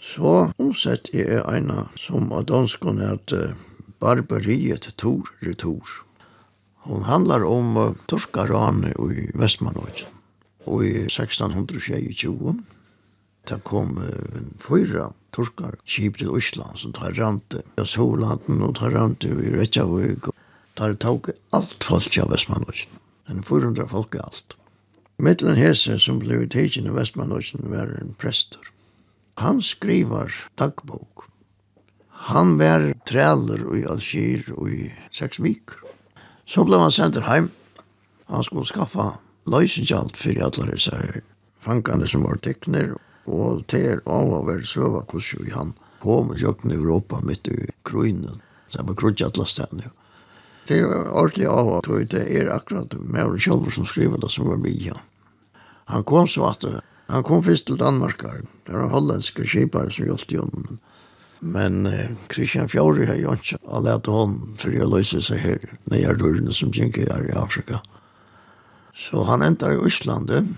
Så 0.00 0.52
omsett 0.56 1.10
er 1.14 1.42
ena 1.42 1.88
som 1.98 2.30
av 2.32 2.46
danskene 2.46 3.10
heter 3.10 3.56
Barbariet 3.98 4.92
Tor 4.96 5.26
Retor. 5.42 5.82
Hon 6.86 7.02
handlar 7.02 7.44
om 7.44 7.76
uh, 7.76 7.94
torskaranet 8.06 8.94
i 8.94 9.26
Vestmanøyden. 9.34 10.14
Og 10.70 10.84
i 10.86 10.94
1622 11.08 12.54
det 13.50 13.58
kom 13.66 13.98
uh, 13.98 14.38
fyra 14.62 15.08
torskar 15.34 15.74
kip 15.84 16.20
til 16.22 16.30
Osland 16.30 16.78
som 16.78 16.94
tar 16.94 17.18
rante 17.18 17.64
i 17.74 17.86
Solanden 17.86 18.62
og 18.62 18.76
tar 18.78 18.94
rante 18.94 19.28
i 19.28 19.82
og 19.82 20.32
Tar 20.78 20.94
tog 20.94 21.26
alt 21.50 21.82
folk 21.82 22.18
av 22.22 22.30
Vestmanøyden. 22.30 23.02
Den 23.26 23.42
400 23.42 23.88
folk 23.90 24.14
er 24.14 24.22
alt. 24.30 24.54
Mittelen 25.18 25.58
hese 25.58 25.98
som 25.98 26.20
ble 26.22 26.44
tegjen 26.46 26.86
i 26.86 26.94
Vestmanøyden 26.94 27.66
var 27.72 27.90
en 27.98 28.14
prester 28.14 28.62
han 29.38 29.62
skriver 29.62 30.34
dagbok. 30.58 31.24
Han 32.28 32.58
var 32.58 32.92
træler 33.06 33.62
i 33.78 33.84
Algir 33.86 34.48
i 34.68 34.90
seks 35.14 35.38
vik. 35.40 35.76
Så 36.48 36.64
ble 36.66 36.80
han 36.82 36.92
sendt 36.92 37.20
heim. 37.28 37.50
Han 38.26 38.44
skulle 38.44 38.66
skaffa 38.68 39.12
løysengjalt 39.48 40.18
for 40.18 40.42
alle 40.44 40.72
disse 40.72 41.22
fangene 41.62 42.08
som 42.10 42.26
var 42.26 42.40
tekner. 42.42 42.96
Og 43.28 43.62
til 43.70 44.02
av 44.08 44.32
å 44.34 44.42
være 44.48 44.66
søva 44.66 45.04
hvordan 45.04 45.54
han 45.54 45.72
på 46.02 46.22
med 46.26 46.42
jøkken 46.42 46.72
i 46.72 46.78
Europa 46.80 47.20
midt 47.22 47.48
i 47.52 47.70
Kroinen. 47.86 48.42
Så 48.68 48.82
han 48.82 48.90
var 48.90 48.98
krutja 48.98 49.30
alle 49.30 49.46
stedene. 49.46 49.92
Det 50.68 50.82
er 50.82 50.90
ordentlig 50.90 51.46
av 51.48 51.70
at 51.78 51.88
det 52.12 52.26
er 52.26 52.50
akkurat 52.52 52.92
Mauren 53.00 53.40
Kjolver 53.40 53.72
som 53.72 53.86
skriver 53.88 54.20
det 54.20 54.30
som 54.32 54.50
var 54.50 54.60
mye. 54.60 54.96
Han 55.88 56.04
kom 56.04 56.28
så 56.28 56.50
at 56.50 56.66
Han 57.08 57.24
kom 57.24 57.42
først 57.42 57.66
til 57.66 57.78
Danmark, 57.80 58.22
Det 58.66 58.74
var 58.74 58.88
hollandske 58.92 59.46
skipare 59.48 59.90
som 59.90 60.04
i 60.04 60.36
honom. 60.36 60.78
Men 61.40 61.86
eh, 61.86 62.10
Christian 62.32 62.68
Fjord 62.68 62.98
har 63.06 63.14
jo 63.14 63.32
ikke 63.32 63.58
å 63.62 63.80
lete 63.80 64.10
hånden 64.10 64.56
for 64.58 64.74
å 64.74 64.88
løse 64.90 65.22
seg 65.22 65.38
her 65.38 65.58
nøyerdørene 65.90 66.54
som 66.54 66.72
gikk 66.74 66.98
her 66.98 67.28
i 67.28 67.36
Afrika. 67.38 67.78
Så 68.94 69.22
han 69.22 69.42
endte 69.42 69.70
i 69.70 69.78
Østlandet, 69.78 70.48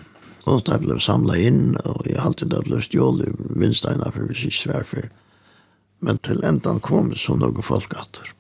og 0.49 0.64
det 0.64 0.80
ble 0.80 0.97
samlet 1.00 1.45
inn, 1.50 1.76
og 1.85 2.07
jeg 2.09 2.19
alltid 2.19 2.50
det 2.54 2.64
ble 2.64 2.80
stjålet 2.83 3.50
minst 3.52 3.85
en 3.85 4.00
av 4.00 4.16
for 4.16 4.33
sist 4.35 4.66
for. 4.88 5.11
Men 6.00 6.19
til 6.19 6.40
endan 6.42 6.80
kom 6.80 7.12
så 7.14 7.37
noen 7.37 7.62
folk 7.62 7.92
atter. 7.95 8.33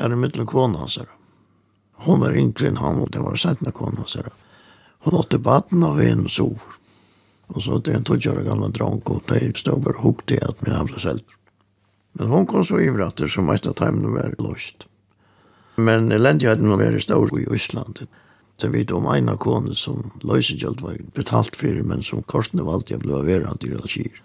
Her 0.00 0.10
er 0.10 0.16
mittelen 0.16 0.48
kone 0.48 0.80
hans 0.80 0.96
her. 0.96 1.10
Hun 2.06 2.24
var 2.24 2.32
yngre 2.32 2.70
enn 2.70 2.80
han, 2.80 3.02
og 3.04 3.12
det 3.12 3.20
var 3.20 3.36
sett 3.36 3.60
med 3.60 3.76
kone 3.76 4.00
hans 4.00 4.16
her. 4.16 4.32
Hun 5.04 5.20
åtte 5.20 5.38
baden 5.38 5.84
av 5.84 6.00
en 6.00 6.24
sol. 6.28 6.56
Og 7.50 7.62
så 7.64 7.78
det 7.78 7.94
er 7.94 8.00
en 8.00 8.06
tågjøre 8.06 8.44
gamle 8.46 8.70
dronk, 8.74 9.10
og 9.10 9.26
de 9.30 9.50
stod 9.58 9.82
bare 9.84 10.02
hukk 10.04 10.22
til 10.30 10.42
at 10.46 10.62
min 10.62 10.76
hamla 10.76 11.02
selv. 11.02 11.36
Men 12.18 12.30
hon 12.30 12.46
kom 12.46 12.64
så 12.66 12.80
ivra 12.82 13.10
at 13.10 13.18
det 13.18 13.30
som 13.32 13.50
et 13.50 13.66
av 13.66 13.76
timene 13.78 14.14
var 14.14 14.34
løst. 14.42 14.86
Men 15.80 16.10
elendigheten 16.12 16.70
var 16.70 16.96
i 16.96 17.02
stor 17.02 17.30
i 17.38 17.46
Ísland. 17.46 18.04
Det 18.60 18.68
vet 18.68 18.92
om 18.92 19.06
en 19.08 19.30
av 19.32 19.38
kone 19.40 19.74
som 19.74 20.10
løsegjeld 20.26 20.82
var 20.84 20.98
betalt 21.16 21.56
for, 21.56 21.78
men 21.86 22.02
som 22.04 22.22
korsene 22.28 22.66
valgte 22.66 22.94
jeg 22.94 23.04
ble 23.06 23.22
verant 23.24 23.64
i 23.64 23.72
Alkir. 23.72 24.18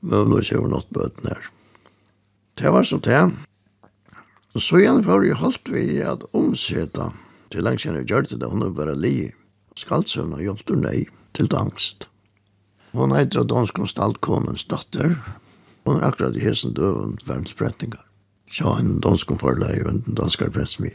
Møvløs 0.00 0.52
over 0.56 0.70
nått 0.72 0.90
bøten 0.94 1.28
her. 1.28 1.50
Det 2.56 2.72
var 2.72 2.86
så 2.88 2.98
det. 3.04 3.20
Og 4.56 4.62
så 4.64 4.80
igjen 4.80 5.02
for 5.04 5.24
jeg 5.26 5.36
holdt 5.36 5.68
vi 5.68 6.00
at 6.00 6.24
omseta, 6.32 7.10
til 7.52 7.66
lenge 7.66 7.82
siden 7.82 8.00
jeg 8.00 8.08
gjør 8.08 8.30
det, 8.32 8.48
hun 8.48 8.64
er 8.64 8.72
bare 8.76 8.96
li, 8.96 9.30
skaldsøvn 9.76 10.38
og 10.38 10.44
hjelpte 10.44 10.78
nei 10.80 11.02
til 11.36 11.52
angst. 11.52 12.08
Hon 12.96 13.12
heter 13.12 13.38
av 13.38 13.46
dansk 13.46 13.74
konstaltkonens 13.76 14.64
datter. 14.64 15.18
Hon 15.84 15.98
er 15.98 16.06
akkurat 16.08 16.36
i 16.36 16.40
hesen 16.40 16.72
døven 16.72 17.18
verdensbrettingar. 17.28 18.00
Så 18.48 18.70
en 18.78 19.00
dansk 19.04 19.34
forleie 19.36 19.82
og 19.84 19.90
en 19.90 20.14
danskar 20.16 20.48
prensmi. 20.54 20.94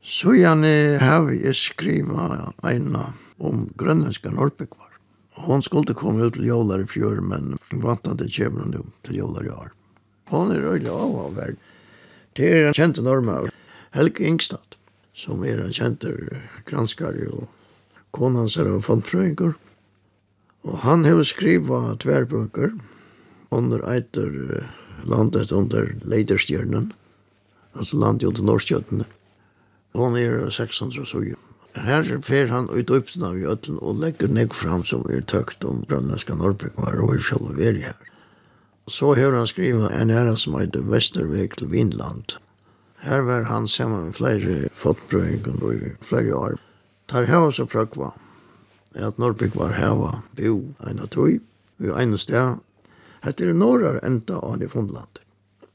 Så 0.00 0.32
gjerne 0.32 0.70
har 1.02 1.26
vi 1.26 1.52
skriva 1.52 2.54
eina 2.64 3.10
om 3.36 3.66
grønlandska 3.76 4.32
Norrbyggvar. 4.32 4.88
Hon 5.44 5.62
skulle 5.62 5.92
komme 5.94 6.24
ut 6.24 6.38
til 6.38 6.48
jålar 6.48 6.80
i 6.80 6.88
fjör, 6.88 7.20
men 7.20 7.58
vant 7.82 8.08
at 8.08 8.16
det 8.22 8.32
kommer 8.32 8.62
hun 8.62 8.92
til 9.04 9.18
jålar 9.20 9.44
i 9.44 9.52
år. 9.52 9.68
Hon 10.32 10.54
er 10.54 10.64
røyla 10.64 10.94
av 10.96 11.18
av 11.26 11.36
verd. 11.36 11.58
Det 12.32 12.48
er 12.48 12.70
en 12.70 12.78
kjente 12.78 13.04
norma, 13.04 13.42
Helge 13.92 14.24
Ingstad, 14.24 14.78
som 15.12 15.44
er 15.44 15.60
en 15.60 15.76
kjente 15.76 16.14
granskare 16.64 17.28
og 17.28 17.52
konan 18.16 18.48
ser 18.48 18.72
av 18.72 18.80
fondfrøyngur. 18.88 19.58
Og 20.62 20.82
han 20.84 21.04
har 21.04 21.22
skriva 21.26 21.96
tverbøker 22.02 22.76
under 23.50 23.82
eitur 23.90 24.68
landet 25.04 25.52
under 25.52 25.90
leiderstjernen, 26.06 26.92
altså 27.74 27.98
landet 27.98 28.28
under 28.30 28.46
Norskjøttene. 28.52 29.08
Hon 29.98 30.16
er 30.16 30.50
600 30.50 31.06
suger. 31.06 31.40
Her 31.72 32.04
fer 32.20 32.50
han 32.52 32.68
ut 32.68 32.90
uppna 32.92 33.32
vi 33.32 33.46
Jötlen 33.46 33.78
og 33.80 34.00
legger 34.02 34.28
negg 34.28 34.52
fram 34.54 34.84
som 34.84 35.06
er 35.08 35.24
tøkt 35.24 35.64
om 35.64 35.82
grønlandska 35.88 36.36
Norrbygg 36.36 36.76
var 36.76 37.00
og 37.00 37.14
er 37.16 37.24
sjálf 37.24 37.54
veri 37.56 37.86
her. 37.86 38.00
Så 38.90 39.14
har 39.16 39.32
han 39.32 39.48
skriva 39.48 39.88
en 39.96 40.10
æra 40.12 40.36
som 40.36 40.58
heter 40.58 40.84
Vesterveg 40.84 41.56
til 41.56 41.70
Vinland. 41.72 42.36
Her 43.02 43.24
var 43.24 43.48
han 43.48 43.68
saman 43.68 44.10
med 44.10 44.18
flere 44.18 44.68
fotbrøyng 44.76 45.48
og 45.48 46.04
flere 46.04 46.36
år. 46.36 46.60
Tar 47.08 47.26
hava 47.26 47.50
så 47.50 47.64
prøkva 47.66 48.12
at 48.96 49.18
Norrbygg 49.18 49.56
var 49.56 49.76
heva 49.78 50.22
bo 50.36 50.74
eina 50.84 51.06
tøy, 51.06 51.40
vi 51.78 51.90
ein 51.90 52.12
eina 52.12 52.18
sted. 52.20 52.60
Hette 53.22 53.46
er 53.46 53.54
norrar 53.54 54.00
enda 54.02 54.40
av 54.40 54.56
han 54.56 54.62
i 54.62 54.68
Fondland. 54.68 55.22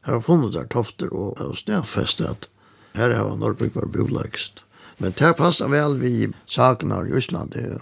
Her 0.05 0.19
har 0.19 0.25
funnet 0.25 0.53
der 0.53 0.67
tofter 0.71 1.11
og, 1.13 1.39
og 1.41 1.57
stedfest 1.57 2.21
at 2.21 2.49
her 2.95 3.15
heva 3.15 3.35
Norrbygg 3.35 3.75
var 3.75 3.89
bolegst. 3.91 4.63
Men 4.97 5.13
det 5.17 5.35
passa 5.37 5.67
vel 5.69 5.99
vi 6.01 6.31
saknar 6.49 7.07
i 7.07 7.17
Íslandi. 7.19 7.77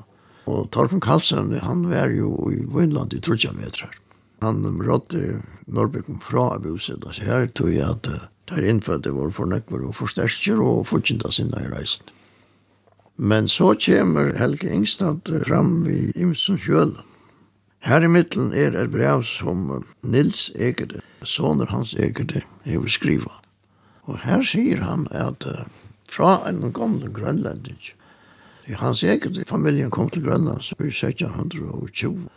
Og 0.46 0.70
Torfen 0.72 1.02
Karlsson, 1.02 1.54
han 1.64 1.88
var 1.90 2.12
jo 2.14 2.52
i 2.52 2.62
Vinland 2.70 3.14
i 3.14 3.22
trutja 3.24 3.54
metrar. 3.56 3.96
Han 4.44 4.62
rådde 4.84 5.42
Norrbyk 5.66 6.06
fra 6.22 6.60
buset, 6.62 7.02
altså 7.06 7.24
her 7.26 7.48
tog 7.48 7.72
jeg 7.74 7.88
at 7.88 8.10
der 8.52 8.68
innfødde 8.70 9.16
var 9.16 9.32
fornekver 9.34 9.88
og 9.88 9.96
forsterker 9.98 10.62
og 10.62 10.86
fortjenta 10.86 11.32
sinna 11.34 11.64
i 11.64 11.72
reisen. 11.72 12.06
Men 13.16 13.48
så 13.50 13.74
kommer 13.80 14.34
Helge 14.36 14.70
Ingstad 14.70 15.46
fram 15.48 15.86
vi 15.88 16.12
Imsen 16.16 16.58
sjøl. 16.60 16.98
Her 17.86 18.04
i 18.04 18.10
middelen 18.12 18.52
er 18.52 18.76
et 18.76 18.92
brev 18.92 19.24
som 19.24 19.86
Nils 20.04 20.50
Egede, 20.56 21.00
soner 21.24 21.70
hans 21.72 21.94
Egede, 21.94 22.42
hever 22.66 22.92
skriva. 22.92 23.38
Og 24.10 24.20
her 24.26 24.44
sier 24.44 24.84
han 24.84 25.08
at 25.16 25.46
uh, 25.48 25.64
fra 26.12 26.42
en 26.50 26.74
gamle 26.74 27.12
grønlending, 27.14 27.80
hans 28.82 29.04
Egede, 29.04 29.46
familien 29.48 29.94
kom 29.94 30.10
til 30.10 30.26
Grønland 30.26 30.60
så 30.66 30.76
i 30.82 30.92
1620, 30.92 32.28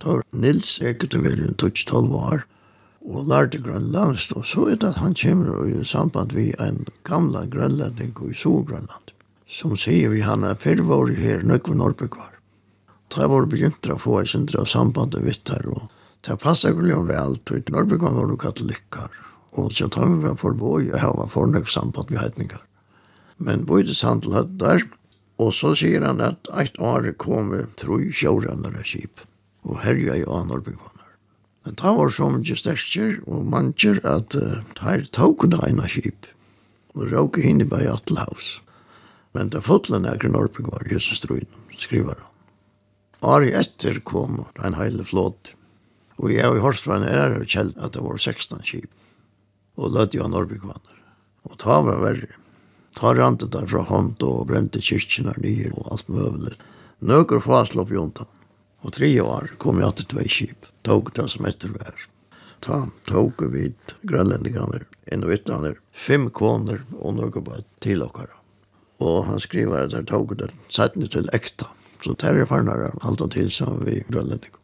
da 0.00 0.20
Nils 0.32 0.78
Egede 0.80 1.22
vel 1.22 1.44
en 1.44 1.58
12 1.58 2.14
år, 2.14 2.46
og 3.02 3.26
lærte 3.26 3.58
grønlandst, 3.58 4.32
og 4.32 4.46
så 4.46 4.68
er 4.70 4.78
det 4.78 4.94
at 4.94 5.02
han 5.02 5.14
kommer 5.14 5.66
i 5.66 5.84
samband 5.84 6.32
med 6.32 6.54
en 6.60 6.86
gamle 7.04 7.48
grønlending 7.50 8.14
i 8.30 8.34
Solgrønland 8.34 9.11
som 9.52 9.74
sier 9.76 10.08
vi 10.12 10.22
han 10.24 10.46
er 10.48 10.56
fyrvårig 10.56 11.18
her, 11.20 11.42
nøkve 11.44 11.76
Norrbygvar. 11.76 12.30
Det 13.12 13.26
var 13.28 13.48
begynt 13.50 13.88
å 13.92 13.98
få 14.00 14.22
et 14.22 14.32
sindre 14.32 14.62
av 14.62 14.70
sambandet 14.72 15.24
vitt 15.26 15.52
her, 15.52 15.66
og 15.68 15.90
det 16.24 16.38
passet 16.40 16.72
ikke 16.72 16.88
jo 16.88 17.02
vel, 17.08 17.36
til 17.44 17.60
Norrbygvar 17.74 18.16
var 18.16 18.30
noen 18.30 18.40
katolikker, 18.40 19.12
og 19.60 19.74
så 19.76 19.90
tar 19.92 20.08
vi 20.08 20.32
for 20.40 20.56
boi, 20.56 20.86
og 20.88 20.96
her 21.02 21.12
var 21.18 21.28
fornøk 21.34 21.68
samband 21.68 22.08
vi 22.08 22.20
heitningar. 22.20 22.62
Men 23.36 23.66
boi 23.68 23.82
det 23.84 23.98
Sandl 23.98 24.32
hatt 24.32 24.56
der, 24.62 24.86
og 25.42 25.52
så 25.56 25.74
sier 25.76 26.04
han 26.06 26.22
at 26.24 26.48
eit 26.56 26.78
år 26.80 27.10
kom 27.20 27.52
tru 27.76 28.08
sjårandere 28.14 28.86
kip, 28.88 29.20
og 29.68 29.82
herja 29.84 30.16
i 30.16 30.24
av 30.24 30.48
Norrbygvar. 30.48 30.88
Men 31.66 31.76
det 31.78 31.94
var 31.98 32.10
så 32.10 32.32
mye 32.32 32.56
stersker 32.58 33.20
og 33.28 33.44
mancher 33.46 34.00
at 34.08 34.34
uh, 34.34 34.62
her 34.82 35.04
tok 35.14 35.44
det 35.52 35.60
ene 35.68 35.86
kip, 35.90 36.26
og 36.96 37.12
råk 37.12 37.42
hinne 37.44 37.68
bare 37.68 37.90
i 37.90 37.92
Atlehaus. 37.92 38.61
Men 39.32 39.48
det 39.52 39.64
fotlen 39.64 40.04
er 40.08 40.20
Norrbyg 40.28 40.68
var 40.68 40.88
Jesus 40.90 41.20
Struin, 41.22 41.48
skriver 41.72 42.18
han. 42.20 42.28
Ari 43.22 43.52
etter 43.54 44.00
kom 44.04 44.40
en 44.64 44.74
heile 44.74 45.04
flåt. 45.06 45.54
Og 46.18 46.32
jeg 46.34 46.44
har 46.44 46.60
hørt 46.60 46.82
fra 46.82 46.98
en 46.98 47.06
ære 47.06 47.46
kjeld 47.46 47.76
at 47.78 47.94
det 47.94 48.02
var 48.04 48.18
16 48.18 48.60
kip. 48.66 48.90
Og 49.78 49.94
lødde 49.94 50.18
jo 50.18 50.28
Norrbyg 50.28 50.66
vanner. 50.66 50.98
Og 51.48 51.56
ta 51.62 51.80
var 51.86 52.02
verre. 52.02 52.34
Ta 52.98 53.14
rantet 53.16 53.54
der 53.54 53.66
fra 53.70 53.86
hånd 53.88 54.20
og 54.26 54.48
brente 54.50 54.82
kyrkjene 54.84 55.32
nye 55.40 55.70
og 55.72 55.94
alt 55.94 56.10
møvelig. 56.12 56.58
Nøkker 57.00 57.40
faslopp 57.42 57.94
jontan. 57.94 58.28
Og 58.82 58.92
tre 58.98 59.08
år 59.22 59.54
kom 59.62 59.80
jeg 59.80 59.96
til 59.96 60.10
tvei 60.12 60.26
kjip, 60.28 60.66
Tog 60.82 61.12
det 61.14 61.28
som 61.30 61.46
etter 61.46 61.70
vær. 61.70 62.08
Ta 62.62 62.88
tog 63.06 63.38
vi 63.54 63.68
grønlendingene, 64.02 64.82
en 65.14 65.24
og 65.24 65.34
ytterne, 65.34 65.76
fem 65.94 66.28
koner 66.34 66.82
og 66.98 67.14
noe 67.18 67.42
bare 67.42 67.62
til 67.82 68.02
okkara. 68.02 68.41
Og 69.02 69.26
han 69.26 69.40
skriver 69.42 69.86
at 69.86 69.96
han 69.98 70.06
tog 70.06 70.34
det 70.38 70.52
sættene 70.70 71.10
til 71.10 71.28
ekta. 71.34 71.68
Så 72.02 72.14
det 72.18 72.30
er 72.30 72.48
farnar 72.50 72.88
han 72.88 73.02
halda 73.02 73.28
til 73.30 73.50
som 73.50 73.82
vi 73.86 74.00
grønlending. 74.10 74.54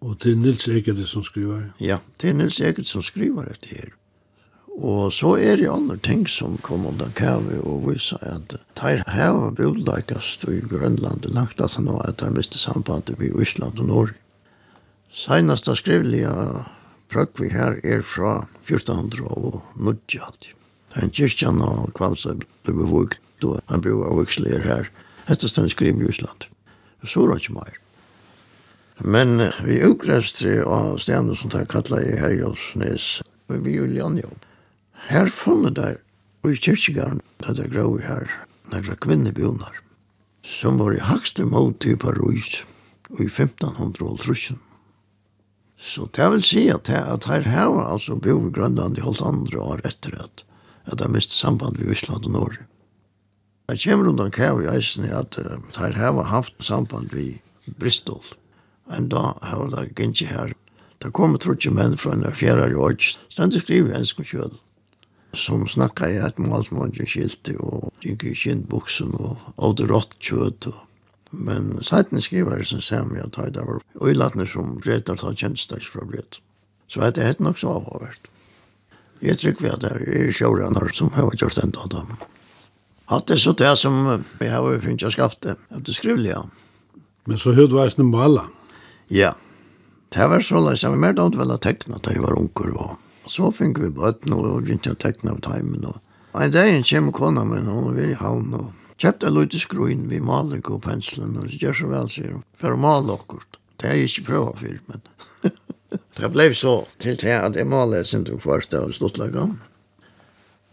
Og 0.00 0.18
det 0.22 0.32
er 0.32 0.40
Nils 0.40 0.66
Ekert 0.68 1.00
som 1.08 1.24
skriver? 1.24 1.70
Ja, 1.80 1.98
det 2.20 2.30
er 2.30 2.34
Nils 2.36 2.60
Ekert 2.60 2.86
som 2.86 3.02
skriver 3.02 3.48
dette 3.48 3.70
her. 3.70 3.94
Og 4.76 5.12
så 5.12 5.38
er 5.40 5.56
det 5.56 5.70
andre 5.72 5.96
ting 5.96 6.26
som 6.28 6.58
kom 6.60 6.84
under 6.86 7.08
kave 7.16 7.62
og 7.64 7.86
viser 7.88 8.20
at 8.20 8.58
de 8.76 8.92
har 9.08 9.50
bodleikast 9.56 10.44
i 10.52 10.60
Grønland 10.60 11.24
langt 11.32 11.60
at 11.64 11.78
nå 11.80 11.96
at 12.04 12.20
de 12.20 12.30
miste 12.30 12.58
sambandet 12.60 13.16
i 13.22 13.32
Island 13.42 13.80
og 13.80 13.86
Norge. 13.86 14.18
Seinast 15.16 15.68
av 15.72 15.78
skrivelige 15.80 16.28
prøk 17.08 17.40
vi 17.40 17.48
her 17.54 17.80
er 17.84 18.02
fra 18.04 18.44
1400 18.68 19.24
og 19.24 19.62
90. 19.80 20.52
Den 20.92 21.10
kyrkjan 21.10 21.62
og 21.64 21.94
kvalsa 21.96 22.36
ble 22.36 22.76
bevogt 22.76 23.22
då 23.38 23.60
han 23.66 23.80
bor 23.80 24.06
av 24.06 24.20
Uxler 24.20 24.60
här. 24.60 24.90
Hette 25.24 25.48
stann 25.48 25.68
skriv 25.70 26.02
i 26.02 26.08
Island. 26.08 26.44
Så 27.04 27.20
var 27.20 27.28
det 27.28 27.34
inte 27.34 27.52
mer. 27.52 27.78
Men 28.98 29.50
vi 29.64 29.82
ukreste 29.84 30.64
av 30.64 30.98
stenen 30.98 31.36
som 31.36 31.50
tar 31.50 31.64
kallar 31.64 32.02
i 32.02 32.16
Herjolfsnes. 32.16 33.22
Men 33.46 33.62
vi 33.62 33.74
gjorde 33.76 33.92
Janjom. 33.92 34.38
Her 35.08 35.28
funnet 35.28 35.76
der, 35.76 35.98
og 36.42 36.52
i 36.52 36.56
kyrkjegarn, 36.56 37.20
der 37.44 37.54
det 37.54 37.68
grå 37.70 37.98
her, 38.02 38.30
några 38.72 38.96
kvinnebjonar, 38.96 39.76
som 40.42 40.78
var 40.78 40.96
i 40.96 41.02
hakste 41.02 41.44
mot 41.44 41.86
i 41.86 41.96
Paris, 41.96 42.64
og 43.10 43.20
i 43.20 43.28
1500 43.28 44.58
Så 45.78 46.08
det 46.16 46.30
vil 46.32 46.42
si 46.42 46.68
at, 46.68 46.88
at 46.88 47.24
her 47.24 47.42
her 47.42 47.66
var 47.66 47.92
altså 47.92 48.16
bo 48.16 48.48
i 48.48 48.50
Grønland 48.50 48.98
i 48.98 49.04
holdt 49.04 49.22
andre 49.22 49.60
år 49.60 49.80
etter 49.84 50.16
at, 50.24 50.44
at 50.86 51.00
jeg 51.00 51.10
miste 51.10 51.34
samband 51.34 51.78
med 51.78 51.92
Island 51.92 52.24
og 52.24 52.30
Norge. 52.30 52.66
Jeg 53.66 53.80
kommer 53.82 54.08
undan 54.08 54.30
kæv 54.30 54.60
i 54.62 54.68
eisen 54.70 55.04
i 55.04 55.10
at 55.10 55.38
her 55.76 55.92
har 55.98 56.22
haft 56.30 56.54
samband 56.62 57.10
vi 57.10 57.40
Bristol. 57.80 58.22
En 58.94 59.08
dag 59.08 59.38
har 59.42 59.66
det 59.72 59.94
gynnsi 59.98 60.28
her. 60.30 60.52
Det 61.02 61.10
kom 61.12 61.34
trutje 61.38 61.72
menn 61.74 61.96
fra 61.98 62.12
en 62.14 62.22
fjerde 62.30 62.70
i 62.70 62.78
år. 62.78 62.94
Stendig 63.28 63.64
skriver 63.64 63.90
jeg 63.90 64.04
ensk 64.04 64.22
kjøl. 64.22 64.52
Som 65.34 65.66
snakka 65.68 66.06
i 66.06 66.20
et 66.22 66.38
mål 66.38 66.62
som 66.64 66.78
malsmången 66.78 67.10
skilte 67.10 67.56
og 67.58 67.90
gikk 68.06 68.22
i 68.30 68.36
kjentbuksen 68.38 69.10
og 69.18 69.42
ådde 69.58 69.90
rått 69.90 70.14
kjøt. 70.22 70.70
Men 71.32 71.74
seiten 71.82 72.22
skriver 72.22 72.60
jeg 72.60 72.70
som 72.70 72.80
sem 72.80 73.10
meg 73.10 73.26
at 73.26 73.52
det 73.58 73.66
var 73.66 73.82
øylatne 73.98 74.46
som 74.46 74.78
retar 74.86 75.18
ta 75.18 75.34
kjentstags 75.34 75.90
fra 75.90 76.06
bret. 76.06 76.38
Så 76.86 77.02
det 77.10 77.26
er 77.26 77.42
nok 77.42 77.58
så 77.58 77.74
avhåvert. 77.80 78.30
Jeg 79.20 79.42
trykker 79.42 79.66
vi 79.66 79.74
at 79.74 79.82
det 79.82 79.92
er 80.06 80.32
sjårenar 80.32 80.94
som 80.94 81.10
har 81.18 81.34
gjort 81.34 81.58
enda 81.58 81.82
av 81.82 81.90
dem 81.98 82.16
hatt 83.06 83.26
det 83.26 83.38
så 83.38 83.52
det 83.52 83.76
som 83.78 84.24
vi 84.38 84.48
har 84.48 84.78
finnet 84.80 85.12
skaftet 85.12 85.58
av 85.70 85.82
det 85.82 85.94
skrivlige. 85.94 86.42
Men 87.24 87.38
så 87.38 87.52
hur 87.52 87.68
du 87.68 87.74
var 87.74 87.88
snälla. 87.88 88.44
Ja. 89.08 89.34
Det 90.08 90.26
var 90.28 90.40
så 90.40 90.60
løs, 90.60 90.82
jeg 90.82 90.90
var 90.90 90.98
mer 90.98 91.12
då 91.12 91.26
inte 91.26 91.58
tekne 91.58 91.58
teckna 91.58 92.12
jeg 92.12 92.22
var 92.22 92.38
unger, 92.38 92.76
og 92.76 92.96
Så 93.26 93.52
fick 93.52 93.78
vi 93.78 93.90
bort 93.90 94.26
och 94.26 94.62
begynte 94.62 94.90
att 94.90 94.98
teckna 94.98 95.32
av 95.32 95.40
timen, 95.40 95.84
och 96.32 96.42
en 96.42 96.50
dag 96.50 96.68
en 96.68 96.82
kommer 96.82 97.12
kona 97.12 97.44
men 97.44 97.66
hon 97.66 97.94
vill 97.94 98.14
ha 98.14 98.28
og 98.28 98.72
kjøpte 98.98 99.26
köpte 99.26 99.30
lite 99.30 99.58
skruin 99.58 100.08
vi 100.08 100.20
malde 100.20 100.60
och 100.68 100.82
penseln 100.82 101.48
så 101.48 101.56
gör 101.56 101.74
så 101.74 101.86
väl 101.86 102.08
for 102.08 102.42
för 102.56 102.76
male 102.76 103.12
akkurat. 103.12 103.56
Det 103.76 103.86
är 103.86 103.94
ju 103.94 104.04
ikke 104.04 104.24
prøvd 104.24 104.58
för 104.58 104.80
men 104.86 105.00
det 106.16 106.28
ble 106.28 106.54
så 106.54 106.86
till 106.98 107.16
det 107.16 107.40
att 107.40 107.54
det 107.54 107.64
maler 107.64 108.04
sin 108.04 108.24
tog 108.24 108.42
första 108.42 108.80
och 108.80 108.94
stått 108.94 109.18
lagom. 109.18 109.58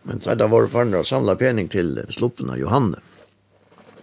Men 0.03 0.19
det 0.19 0.47
var 0.47 0.67
för 0.67 0.95
å 0.95 1.03
samla 1.03 1.35
pening 1.35 1.67
till 1.67 2.05
sluppen 2.09 2.49
av 2.49 2.57
Johanne. 2.57 2.99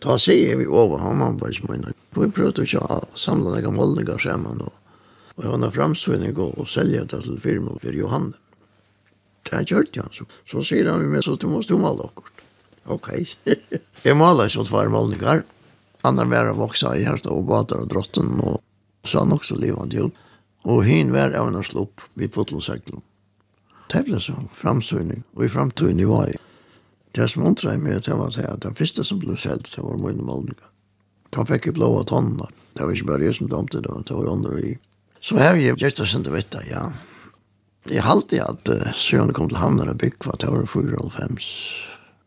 Ta 0.00 0.18
sier 0.18 0.56
vi 0.56 0.64
över 0.64 0.98
honom 0.98 1.38
på 1.38 1.52
smöna. 1.52 1.92
Vi 2.16 2.30
prøvde 2.30 2.64
ikke 2.64 2.80
å 2.80 3.04
samla 3.14 3.50
några 3.50 3.70
målninger 3.70 4.18
sammen 4.18 4.60
och 4.60 4.80
Og 5.40 5.46
hon 5.46 5.62
har 5.62 5.70
framsvinning 5.70 6.36
och 6.36 6.68
sälja 6.68 7.04
det 7.04 7.22
til 7.22 7.40
firma 7.40 7.78
för 7.82 7.92
Johanne. 7.92 8.32
Det 9.42 9.56
har 9.56 9.62
gjort 9.62 9.96
jag 9.96 10.14
så. 10.14 10.24
Så 10.46 10.62
sier 10.62 10.90
han 10.90 11.10
med 11.10 11.24
så 11.24 11.32
att 11.32 11.40
du 11.40 11.46
måste 11.46 11.72
måla 11.72 12.02
och 12.02 12.14
kort. 12.14 12.40
Okej. 12.84 13.28
jag 14.02 14.16
målar 14.16 14.48
så 14.48 14.88
målninger. 14.88 15.42
Han 16.02 16.18
Andra 16.18 16.52
var 16.52 16.54
vuxna 16.54 16.96
i 16.96 17.04
härsta 17.04 17.30
och 17.30 17.44
bader 17.44 17.80
och 17.80 17.88
drotten 17.88 18.40
och 18.40 18.60
så 19.04 19.18
han 19.18 19.32
också 19.32 19.54
levande 19.54 19.96
jo. 19.96 20.10
Och 20.62 20.84
hin 20.84 21.12
var 21.12 21.32
av 21.32 21.48
en 21.48 21.64
slopp 21.64 22.00
vid 22.14 22.34
fotlåsäcklen 22.34 23.00
det 23.90 24.04
ble 24.06 24.20
som 24.22 24.48
framsynning, 24.54 25.24
og 25.36 25.44
i 25.44 25.52
framtiden 25.52 26.02
var 26.08 26.30
jeg. 26.30 26.40
Det 27.16 27.26
som 27.30 27.46
undrar 27.46 27.78
meg, 27.82 28.04
det 28.06 28.14
var 28.14 28.36
at 28.38 28.62
det 28.62 28.76
første 28.78 29.04
som 29.04 29.18
ble 29.18 29.36
selt, 29.36 29.72
det 29.74 29.82
var 29.82 29.98
mine 29.98 30.22
målninger. 30.22 30.68
Da 31.34 31.44
fikk 31.46 31.66
jeg 31.66 31.78
blåa 31.78 32.04
tonner. 32.06 32.50
Det 32.74 32.86
var 32.86 32.94
ikke 32.94 33.10
bare 33.10 33.26
jeg 33.26 33.38
som 33.38 33.50
domte 33.50 33.82
det, 33.82 33.90
det 34.06 34.14
var 34.14 34.26
jo 34.26 34.34
andre 34.34 34.56
vi. 34.56 34.74
Så 35.20 35.38
her 35.38 35.58
jeg 35.58 35.78
gjerne 35.78 36.06
sin 36.06 36.24
til 36.24 36.34
vette, 36.34 36.62
ja. 36.70 36.88
Jeg 37.90 38.04
halte 38.04 38.42
at 38.44 38.70
uh, 38.70 38.90
Sjøen 38.94 39.32
kom 39.34 39.48
til 39.50 39.58
havnen 39.58 39.88
og 39.90 39.98
bygg 39.98 40.26
var 40.26 40.38
det 40.40 40.50
var 40.52 40.68
4,5 40.68 41.38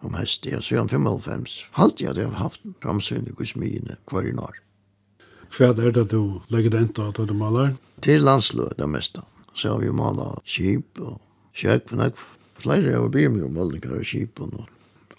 om 0.04 0.16
hest, 0.20 0.46
ja, 0.50 0.60
Sjøen 0.60 0.90
5,5. 0.92 1.46
Halte 1.78 2.04
jeg 2.04 2.12
at 2.12 2.20
jeg 2.20 2.32
har 2.34 2.50
haft 2.50 2.64
framsynning 2.84 3.38
hos 3.40 3.56
mine 3.56 3.96
hver 4.12 4.28
i 4.28 4.34
nær. 4.36 4.60
Hva 5.54 5.70
er 5.72 5.94
det 5.96 6.08
du 6.12 6.42
legger 6.52 6.74
det 6.74 6.80
den 6.80 6.90
til 6.98 7.12
at 7.12 7.30
du 7.30 7.36
maler? 7.38 7.76
Til 8.04 8.26
landsløy, 8.26 8.74
det 8.80 8.90
meste. 8.90 9.22
Så 9.56 9.76
har 9.76 9.84
vi 9.84 9.94
malet 9.94 10.42
kjip 10.50 11.00
og 11.00 11.22
Kjøk, 11.54 11.92
men 11.92 12.08
jeg 12.08 12.16
flere 12.64 12.96
av 12.98 13.10
bygge 13.14 13.32
mye 13.34 13.50
målninger 13.52 13.96
og 13.98 14.08
kjip 14.08 14.42
og 14.42 14.54
noe. 14.54 14.70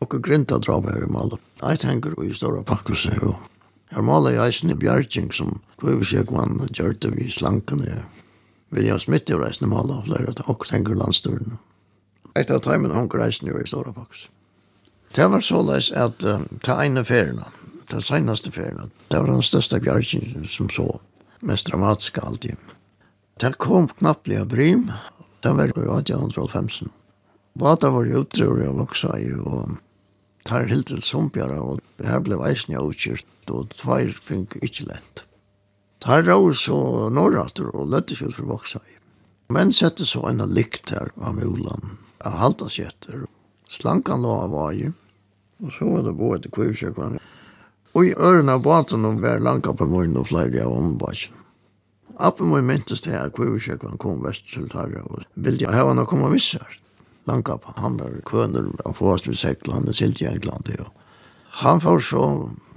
og 0.00 0.22
grinta 0.22 0.58
drama 0.58 0.92
her 0.92 1.06
i 1.06 1.08
målet. 1.08 1.40
Jeg 1.62 1.78
tenker 1.80 2.12
i 2.22 2.34
store 2.34 2.64
pakkelse, 2.64 3.18
og 3.22 3.36
Jeg 3.94 4.04
maler 4.04 4.30
jeg 4.30 4.46
eisen 4.46 4.70
i 4.70 4.74
Bjergjeng, 4.74 5.32
som 5.32 5.60
kvøvesjøk 5.78 6.30
man 6.34 6.68
gjør 6.72 6.96
det 6.98 7.12
vi 7.14 7.30
slankene. 7.30 8.02
Vil 8.70 8.88
jeg 8.88 9.00
smitte 9.00 9.32
i 9.32 9.36
reisende 9.36 9.70
maler 9.70 10.00
og 10.00 10.08
flere 10.08 10.34
av 10.34 10.50
og 10.50 10.66
tenker 10.66 10.94
landstøren. 10.98 11.58
Et 12.34 12.50
av 12.50 12.60
timen 12.60 12.90
hunker 12.90 13.22
reisende 13.22 13.52
jo 13.52 13.60
i 13.62 13.68
store 13.70 13.92
pakkelse. 13.94 14.28
Det 15.14 15.30
var 15.30 15.40
så 15.46 15.62
leis 15.62 15.92
at 15.92 16.24
uh, 16.26 16.42
ta 16.66 16.80
ene 16.82 17.04
ferien, 17.06 17.38
ta 17.86 18.00
senaste 18.02 18.50
ferien, 18.50 18.90
det 19.08 19.20
var 19.20 19.30
den 19.30 19.46
største 19.46 19.78
Bjergjeng 19.78 20.48
som 20.50 20.70
så, 20.70 20.88
mest 21.40 21.70
dramatiske 21.70 22.20
alltid. 22.20 22.58
Det 23.38 23.54
kom 23.62 23.86
knapplig 23.88 24.40
av 24.40 24.50
brym, 24.50 24.88
Det 25.44 25.52
var 25.52 25.72
jo 25.76 25.92
1850. 25.92 26.86
Bata 27.52 27.90
var 27.90 28.06
jo 28.08 28.22
utror 28.24 28.62
jeg 28.62 28.72
voksa 28.78 29.10
i, 29.20 29.26
og 29.36 29.74
tar 30.48 30.70
helt 30.70 30.88
til 30.88 31.02
sumpjara, 31.04 31.58
og 31.60 31.82
her 32.00 32.22
ble 32.24 32.38
veisen 32.40 32.72
jeg 32.72 32.80
utkjørt, 32.80 33.52
og 33.52 33.74
tveir 33.76 34.16
fink 34.16 34.56
ikke 34.64 34.88
lent. 34.88 35.26
Tar 36.00 36.24
rau 36.24 36.48
så 36.56 36.78
norrater, 37.12 37.68
og 37.76 37.92
løttes 37.92 38.24
ut 38.24 38.32
for 38.38 38.54
voksa 38.54 38.80
i. 38.88 38.96
Men 39.52 39.76
sette 39.76 40.08
så 40.08 40.24
en 40.30 40.40
likt 40.48 40.94
her 40.96 41.12
av 41.20 41.36
mulan, 41.36 41.98
av 42.24 42.40
halta 42.40 42.72
sjetter, 42.72 43.26
slankan 43.68 44.24
lå 44.24 44.32
av 44.46 44.56
vaj, 44.56 44.88
og 45.60 45.76
så 45.76 45.92
var 45.92 46.08
det 46.08 46.18
bo 46.24 46.32
etter 46.38 46.56
kvivsjøkvann. 46.56 47.20
Og 47.92 48.08
i 48.08 48.16
ørene 48.16 48.56
av 48.56 48.64
baten 48.64 49.04
var 49.20 49.44
lanka 49.44 49.76
på 49.76 49.92
morgen 49.92 50.16
og 50.16 50.30
flere 50.32 50.64
av 50.64 50.72
ombasjen. 50.72 51.36
Appen 52.18 52.50
må 52.50 52.60
myntes 52.62 53.02
til 53.02 53.16
at 53.18 53.34
kvivisjekvann 53.34 53.98
kom 53.98 54.22
vest 54.22 54.46
til 54.52 54.68
Tarja 54.70 55.02
og 55.08 55.24
ville 55.34 55.64
jeg 55.64 55.74
hava 55.74 55.94
noe 55.96 56.06
komme 56.06 56.30
vissar. 56.32 56.78
Langkap, 57.26 57.64
han 57.80 57.96
var 57.98 58.18
kvøner, 58.28 58.68
han 58.84 58.94
forrest 58.94 59.26
ved 59.28 59.38
Seklandet, 59.40 59.96
silt 59.96 60.20
i 60.20 60.28
England. 60.28 60.68
Ja. 60.68 60.90
Han 61.64 61.80
får 61.80 62.00
så 62.10 62.24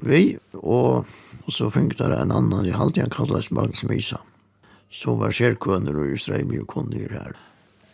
vi, 0.06 0.38
og, 0.54 1.06
og 1.44 1.54
så 1.54 1.70
funket 1.74 2.00
det 2.00 2.16
en 2.16 2.32
annan, 2.32 2.66
jeg 2.66 2.80
halte 2.80 3.04
han 3.04 3.12
kallet 3.14 3.52
Magnus 3.52 3.84
Misa, 3.84 4.22
som 4.94 5.20
var 5.20 5.36
kjærkvøner 5.36 5.98
og 5.98 6.14
just 6.14 6.30
reim 6.32 6.54
jo 6.56 6.66
her. 7.12 7.36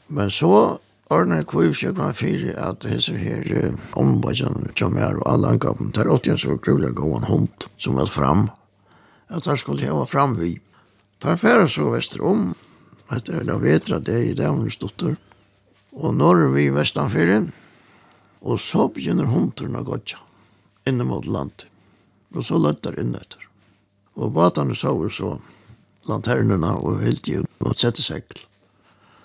Men 0.08 0.29
så 0.32 0.79
Arne 1.12 1.43
Kvivsjøk 1.43 1.97
var 1.97 2.13
fyrir 2.17 2.56
at 2.58 2.86
hesser 2.88 3.17
her 3.19 3.43
uh, 3.51 3.79
ombajan 3.99 4.69
som 4.77 4.95
er 4.97 5.17
og 5.19 5.27
alle 5.29 5.56
angapen 5.56 5.91
der 5.95 6.10
åttjens 6.10 6.45
var 6.47 6.62
grulja 6.63 6.89
gåan 6.89 7.27
hund 7.27 7.67
som 7.77 7.97
er 7.97 8.08
fram, 8.08 8.49
at 9.29 9.45
han 9.45 9.58
skulle 9.58 9.86
hava 9.86 10.06
fram 10.06 10.38
vi. 10.39 10.58
Tar 11.24 11.38
færa 11.40 11.70
så 11.72 11.86
vesterom, 11.88 12.50
etter 13.16 13.38
en 13.40 13.50
av 13.54 13.62
vetra 13.64 13.96
det 14.04 14.18
i 14.28 14.32
dævnens 14.36 14.76
dotter, 14.82 15.14
og 15.96 16.18
norr 16.20 16.50
vi 16.52 16.66
vestanfyrir, 16.76 17.46
og 18.44 18.58
så 18.60 18.90
begynner 18.92 19.30
hundrene 19.32 19.80
å 19.80 19.86
gått 19.88 20.18
inne 20.84 21.06
mot 21.08 21.24
landet. 21.24 21.70
Og 22.36 22.44
så 22.44 22.60
løtter 22.60 22.98
inn 23.00 23.14
etter. 23.16 23.40
Og 24.20 24.34
batane 24.36 24.76
så 24.76 24.92
vi 24.98 25.08
så 25.16 25.38
lanternene 26.10 26.74
og 26.82 27.00
helt 27.06 27.30
i 27.32 27.38
mot 27.40 27.80
sette 27.80 28.04
segl. 28.04 28.44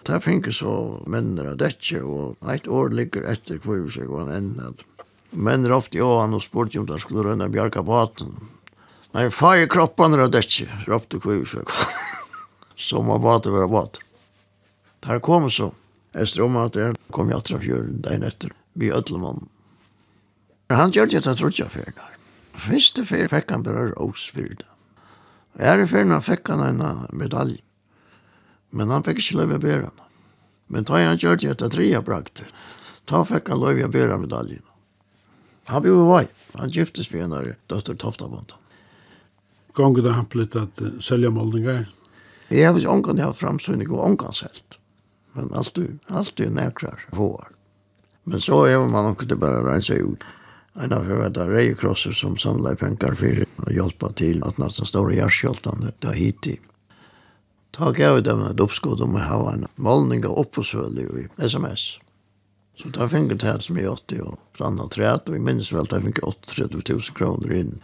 Der 0.07 0.23
finner 0.23 0.55
så 0.55 0.77
mennene 1.03 1.57
av 1.57 1.59
dette, 1.65 1.99
og 1.99 2.39
et 2.47 2.71
år 2.71 2.95
ligger 2.95 3.27
etter 3.27 3.59
kvivsegående 3.65 4.39
enn 4.39 4.55
at 4.69 4.87
menn 5.35 5.67
ropte 5.67 5.99
jo 5.99 6.15
han 6.21 6.39
og 6.39 6.47
spurte 6.47 6.79
om 6.79 6.87
de 6.87 7.01
skulle 7.03 7.27
rønne 7.27 7.51
bjerke 7.51 7.83
baten. 7.83 8.37
Nei, 9.16 9.31
fag 9.33 9.62
i 9.62 9.68
kroppen 9.71 10.14
er 10.14 10.29
det 10.29 10.44
ikke, 10.44 10.68
råpte 10.88 11.21
kvivsjøk. 11.23 11.73
så 12.88 13.03
må 13.03 13.16
bate 13.23 13.53
være 13.53 13.71
bat. 13.73 14.01
Der 15.07 15.23
kom 15.25 15.49
så. 15.51 15.73
Efter 16.14 16.42
om 16.44 16.57
at 16.57 16.75
det 16.75 16.97
kom 17.12 17.31
jeg 17.31 17.44
til 17.44 17.61
fjøren 17.62 18.01
dagen 18.05 18.25
etter, 18.27 18.53
vi 18.75 18.90
ødelmannen. 18.92 19.49
Han 20.73 20.92
gjør 20.92 21.09
det 21.09 21.21
at 21.23 21.29
jeg 21.31 21.40
trodde 21.40 21.62
jeg 21.62 21.73
fjøren 21.73 22.01
her. 22.01 22.14
Første 22.59 23.05
fjør 23.07 23.31
fikk 23.33 23.53
han 23.55 23.64
bare 23.64 23.90
råsfyrde. 23.94 24.66
Her 25.59 25.83
i 25.83 25.88
fjøren 25.88 26.16
fikk 26.23 26.51
han 26.53 26.64
en 26.64 27.07
medalje. 27.16 27.62
Men 28.71 28.92
han 28.92 29.05
fikk 29.07 29.23
ikke 29.23 29.38
løy 29.40 29.49
bære 29.55 29.62
bæren. 29.64 30.05
Men 30.68 30.85
da 30.85 31.01
han 31.01 31.21
gjør 31.21 31.40
det 31.40 31.55
at 31.55 31.64
jeg 31.64 31.73
tre 31.73 31.88
brakte, 32.05 32.49
da 33.09 33.23
fikk 33.25 33.49
han 33.49 33.62
løy 33.62 33.85
å 33.87 33.92
bære 33.92 34.21
medaljen. 34.21 34.64
Han 35.73 35.85
ble 35.85 35.97
vei. 36.09 36.27
Han 36.59 36.73
giftes 36.73 37.11
med 37.12 37.29
en 37.29 37.55
døtter 37.68 37.97
Toftabonda. 37.97 38.58
Gånger 39.79 40.03
det 40.03 40.12
hampligt 40.12 40.57
at 40.57 40.83
uh, 40.83 40.99
sälja 40.99 41.31
målningar? 41.31 41.87
Jeg 42.49 42.67
har 42.67 42.79
ikke 42.79 42.91
ångan 42.91 43.21
jeg 43.21 43.29
har 43.29 43.37
framsynning 43.37 43.91
og 43.93 44.01
ångan 44.09 44.35
selt. 44.35 44.79
Men 45.37 45.53
alt 45.55 45.79
alltid 46.07 46.51
nekrar 46.51 47.05
vår. 47.14 47.45
Men 48.25 48.41
så 48.41 48.64
er 48.67 48.88
man 48.88 49.14
inte 49.14 49.37
bara 49.37 49.62
rensa 49.62 49.95
ut. 49.95 50.25
En 50.75 50.93
av 50.93 51.05
hövda 51.05 51.49
rejekrosser 51.51 52.12
som 52.12 52.37
samlar 52.37 52.75
pengar 52.75 53.14
för 53.14 53.45
och 53.57 53.73
hjälpa 53.73 54.12
til 54.12 54.43
at 54.45 54.59
nästan 54.59 54.87
store 54.87 55.14
hjärtskjöltan 55.14 55.91
da 56.01 56.09
har 56.09 56.14
hittills. 56.14 56.61
Ta 57.71 57.93
gav 57.93 58.23
dem 58.23 58.43
et 58.51 58.61
oppskåd 58.61 59.01
om 59.01 59.14
å 59.14 59.19
ha 59.19 59.53
en 59.53 59.67
målning 59.77 60.27
av 60.27 60.38
uppåsvöld 60.38 60.99
i 60.99 61.29
sms. 61.37 61.99
Så 62.83 62.88
da 62.88 63.07
har 63.07 63.19
jeg 63.19 63.43
här 63.43 63.59
som 63.59 63.77
är 63.77 63.88
80 63.88 64.23
og 64.23 64.38
bland 64.57 64.81
annat 64.81 64.91
träd 64.91 65.21
och 65.27 65.35
jag 65.35 65.43
minns 65.43 65.73
väl 65.73 65.81
att 65.81 65.93
jag 65.93 66.03
fick 66.03 66.21
38 66.47 66.93
000 66.93 67.03
kroner 67.03 67.53
inn. 67.53 67.81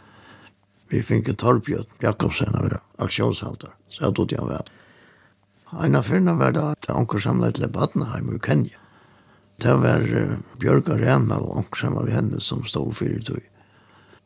Vi 0.95 1.03
fikk 1.03 1.33
Torbjørn 1.41 1.89
Jakobsen 2.05 2.55
av 2.55 2.77
aksjonshalter. 3.03 3.73
Så 3.91 4.05
jeg 4.05 4.15
tog 4.15 4.35
han 4.39 4.51
vel. 4.53 4.69
En 5.83 5.99
av 5.99 6.07
fyrna 6.07 6.37
var 6.39 6.55
da 6.55 6.69
at 6.71 6.87
onker 6.95 7.19
samlet 7.19 7.57
til 7.59 7.67
Badenheim 7.75 8.31
i 8.31 8.39
Kenya. 8.39 8.79
Det 9.59 9.75
var 9.83 10.07
uh, 10.07 10.37
Bjørga 10.63 10.99
Rema 11.01 11.41
og 11.43 11.59
onker 11.65 11.83
samlet 11.83 12.07
vi 12.07 12.15
henne 12.15 12.43
som 12.43 12.63
stod 12.71 12.95
for 12.95 13.11
i 13.11 13.19
tog. 13.27 13.43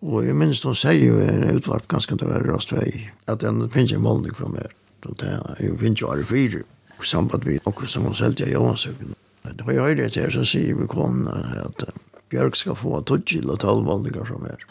Og 0.05 0.27
jeg 0.27 0.37
minns 0.37 0.61
hun 0.69 0.77
sier 0.77 1.01
jo 1.01 1.17
en 1.25 1.57
utvarp 1.57 1.89
ganske 1.89 2.15
til 2.15 2.29
å 2.29 2.35
være 2.35 2.53
rast 2.53 2.75
vei, 2.77 3.09
at 3.27 3.41
den 3.41 3.65
finnes 3.73 3.97
en 3.97 4.05
målning 4.05 4.37
fra 4.37 4.51
meg. 4.53 4.75
Så 5.05 5.17
det 5.23 5.33
er 5.39 5.65
jo 5.65 5.81
finnes 5.81 6.05
jo 6.05 6.13
alle 6.13 6.29
fire 6.29 6.61
i 6.99 7.07
samband 7.09 7.49
vi 7.49 7.61
onker 7.65 7.89
som 7.89 8.05
hun 8.05 8.17
selte 8.19 8.45
i 8.45 8.53
Johansøkken. 8.53 9.17
Det 9.49 9.65
var 9.65 9.79
jo 9.79 9.89
høyre 9.89 10.11
til 10.13 10.33
så 10.35 10.45
sier 10.45 10.77
vi 10.77 10.91
kone 10.91 11.33
at 11.65 11.89
uh, 11.89 12.03
Bjørk 12.29 12.61
skal 12.61 12.77
få 12.77 12.99
12 13.01 13.49
og 13.49 13.57
12 13.57 13.87
målninger 13.89 14.29
fra 14.29 14.43
meg. 14.43 14.69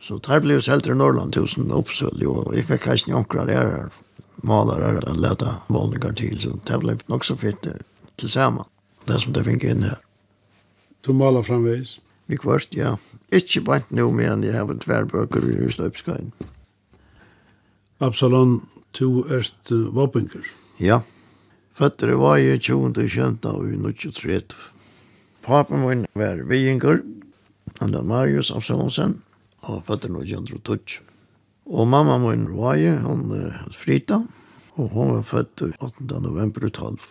Så 0.00 0.18
det 0.18 0.40
ble 0.40 0.54
jo 0.54 0.64
helt 0.70 0.86
i 0.86 0.94
Norrland 0.94 1.32
tusen 1.32 1.70
uppsöl. 1.70 2.26
Och 2.26 2.56
jag 2.56 2.64
fick 2.64 2.80
kanske 2.80 3.10
några 3.10 3.44
maler 3.44 3.90
malare 4.42 4.98
og 4.98 5.16
lätta 5.16 5.54
målningar 5.66 6.12
til, 6.12 6.40
Så 6.40 6.58
det 6.64 6.78
ble 6.78 6.98
nok 7.06 7.24
så 7.24 7.36
fint 7.36 7.66
tillsammans. 8.16 8.68
Det 9.06 9.20
som 9.20 9.32
det 9.32 9.44
fick 9.44 9.64
in 9.64 9.82
her. 9.82 9.98
Du 11.00 11.12
maler 11.12 11.42
framvis? 11.42 12.00
Vi 12.26 12.36
kvart, 12.36 12.74
ja. 12.76 12.96
Ikke 13.32 13.60
bare 13.60 13.82
nå, 13.88 14.10
men 14.10 14.42
jeg 14.44 14.52
har 14.52 14.74
tverbøker 14.74 15.44
i 15.48 15.54
Røstøpskøyen. 15.62 16.32
Absalon, 18.00 18.60
to 18.92 19.24
erst 19.32 19.70
våpenker. 19.70 20.44
Ja. 20.78 21.00
Føtter 21.72 22.12
var 22.18 22.36
jeg 22.36 22.60
20 22.60 23.08
kjent 23.08 23.46
av 23.46 23.64
i 23.64 23.76
1930. 23.78 24.56
Papen 25.42 25.86
min 25.86 26.06
var 26.14 26.42
vinger, 26.50 27.00
han 27.80 27.94
er 27.94 28.02
Marius 28.02 28.50
Absalonsen, 28.50 29.22
og 29.66 29.84
føtter 29.86 30.12
noe 30.12 30.26
kjønner 30.26 30.58
og 30.58 30.64
tøtt. 30.66 30.98
Og 31.68 31.88
mamma 31.88 32.16
min 32.22 32.46
var 32.56 32.78
jo, 32.80 32.94
hun 33.04 33.30
er 33.36 33.60
frita, 33.76 34.22
og 34.78 34.90
hun 34.94 35.14
var 35.16 35.24
født 35.26 35.66
8. 35.78 36.20
november 36.22 36.68
12. 36.68 36.84
halv. 36.84 37.08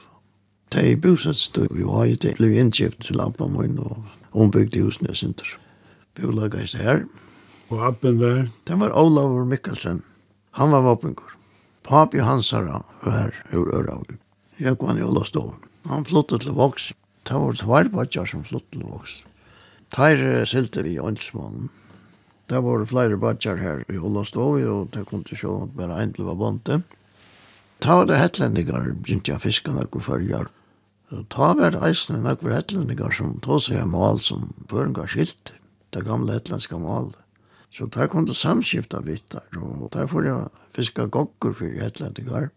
Da 0.73 0.83
jeg 0.83 0.99
bosatt 1.01 1.39
stod, 1.39 1.69
vi 1.71 1.85
var 1.87 2.07
jo 2.09 2.17
til, 2.19 2.35
ble 2.35 2.49
innkjøpt 2.59 3.05
til 3.07 3.19
lampa 3.19 3.47
min, 3.47 3.77
og 3.79 4.03
hun 4.35 4.51
bygde 4.51 4.83
husene 4.83 5.13
i 5.13 5.15
Sinter. 5.15 5.47
Bolaget 6.17 6.73
er 6.75 6.83
her. 6.83 7.03
Og 7.69 7.83
appen 7.87 8.19
var? 8.19 8.47
Den 8.67 8.79
var 8.79 8.95
Olav 8.95 9.45
Mikkelsen. 9.47 10.01
Han 10.59 10.71
var 10.71 10.81
våpengår. 10.81 11.35
Papi 11.83 12.19
Hansara 12.19 12.81
var 13.03 13.11
her 13.13 13.33
ur 13.53 13.71
Øravik. 13.75 14.19
Jeg 14.59 14.77
kom 14.77 14.89
han 14.89 14.99
i 14.99 15.05
Olavstoven. 15.05 15.59
Han 15.87 16.05
flyttet 16.05 16.41
til 16.41 16.55
Voks. 16.57 16.91
Det 17.27 17.35
var 17.35 17.53
tvær 17.53 18.25
som 18.25 18.43
flyttet 18.43 18.71
til 18.71 18.87
Voks. 18.87 19.23
Teir 19.93 20.45
silte 20.45 20.83
vi 20.83 20.95
i 20.95 20.99
åndsmånen. 20.99 21.69
Det 22.47 22.61
var 22.63 22.85
flere 22.87 23.17
badger 23.19 23.57
her 23.59 23.81
i 23.91 23.97
Hollandståi, 23.99 24.63
og 24.71 24.93
det 24.95 25.03
kom 25.09 25.23
til 25.27 25.35
sjål 25.41 25.65
at 25.65 25.73
bare 25.75 25.97
en 25.99 26.13
ble 26.15 26.35
bonte. 26.39 26.77
Ta 27.83 27.97
var 27.99 28.07
det 28.07 28.21
hetlendinger, 28.21 28.93
begynte 29.03 29.33
jeg 29.33 29.43
fiske 29.43 29.73
noen 29.75 30.03
følger. 30.05 30.47
Ta 31.33 31.49
var 31.59 31.75
det 31.75 31.83
eisne 31.83 32.21
nok 32.23 32.45
for 32.45 32.55
hetlendinger 32.55 33.11
som 33.11 33.35
tog 33.43 33.59
seg 33.65 33.81
en 33.81 33.91
mal 33.91 34.23
som 34.23 34.53
føringar 34.71 35.11
skilt, 35.11 35.51
det 35.91 36.05
gamle 36.07 36.39
hetlendiske 36.39 36.79
mal. 36.79 37.11
Så 37.67 37.89
der 37.91 38.07
kom 38.07 38.25
det 38.25 38.39
samskifta 38.39 39.03
vittar, 39.03 39.43
og 39.59 39.91
der 39.91 40.07
får 40.07 40.31
jeg 40.31 40.47
fiske 40.79 41.09
gokkur 41.11 41.51
for 41.51 41.83
hetlendinger. 41.83 42.49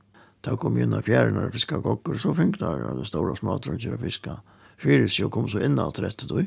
Da 0.46 0.54
kom 0.56 0.78
inn 0.78 0.94
av 0.94 1.02
fjæren 1.10 1.36
og 1.36 1.50
fiske 1.58 1.82
gokkur, 1.82 2.14
så 2.14 2.30
fikk 2.38 2.60
der 2.62 2.86
det 2.94 3.10
store 3.10 3.34
smatrønner 3.36 3.98
å 3.98 4.02
fiske. 4.06 4.38
Fyres 4.80 5.18
jo 5.18 5.28
kom 5.28 5.50
så 5.50 5.60
inn 5.66 5.82
av 5.82 5.92
trettet 5.98 6.30
og 6.30 6.46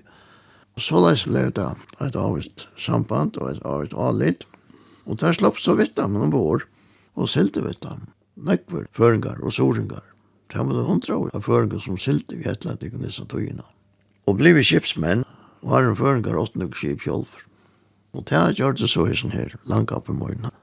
Så 0.77 0.97
leis 1.03 1.25
ble 1.29 1.45
det 1.53 1.67
et 2.01 2.15
avvist 2.17 2.67
samband 2.79 3.37
og 3.37 3.51
et 3.51 3.61
avvist 3.67 3.93
avlitt. 3.93 4.47
Og 5.05 5.19
der 5.21 5.35
slapp 5.35 5.59
så 5.59 5.75
vidt 5.77 5.97
dem 5.99 6.15
noen 6.15 6.31
vår, 6.33 6.63
og 7.19 7.29
silte 7.29 7.61
vidt 7.65 7.83
dem. 7.83 8.07
Nekver, 8.39 8.87
føringar 8.95 9.41
og 9.43 9.53
soringar. 9.53 10.05
Det 10.49 10.61
var 10.61 10.73
det 10.73 10.85
hundra 10.87 11.17
år 11.17 11.33
av 11.35 11.45
føringar 11.45 11.81
som 11.83 11.99
silte 12.01 12.37
vi 12.39 12.49
etla 12.49 12.75
til 12.79 12.95
nissa 13.01 13.25
tøyina. 13.29 13.65
Og 14.25 14.39
blei 14.39 14.53
vi 14.55 14.63
kipsmenn, 14.65 15.25
og 15.61 15.69
var 15.73 15.85
en 15.85 15.97
føringar 15.99 16.39
åttnuk 16.39 16.77
kip 16.79 17.03
kjolver. 17.05 17.45
Og 18.13 18.25
det 18.29 18.37
har 18.37 18.57
gjort 18.57 18.81
det 18.81 18.89
så 18.89 19.05
hessen 19.09 19.33
her, 19.33 19.55
langa 19.69 19.99
på 19.99 20.13
morgenen. 20.15 20.53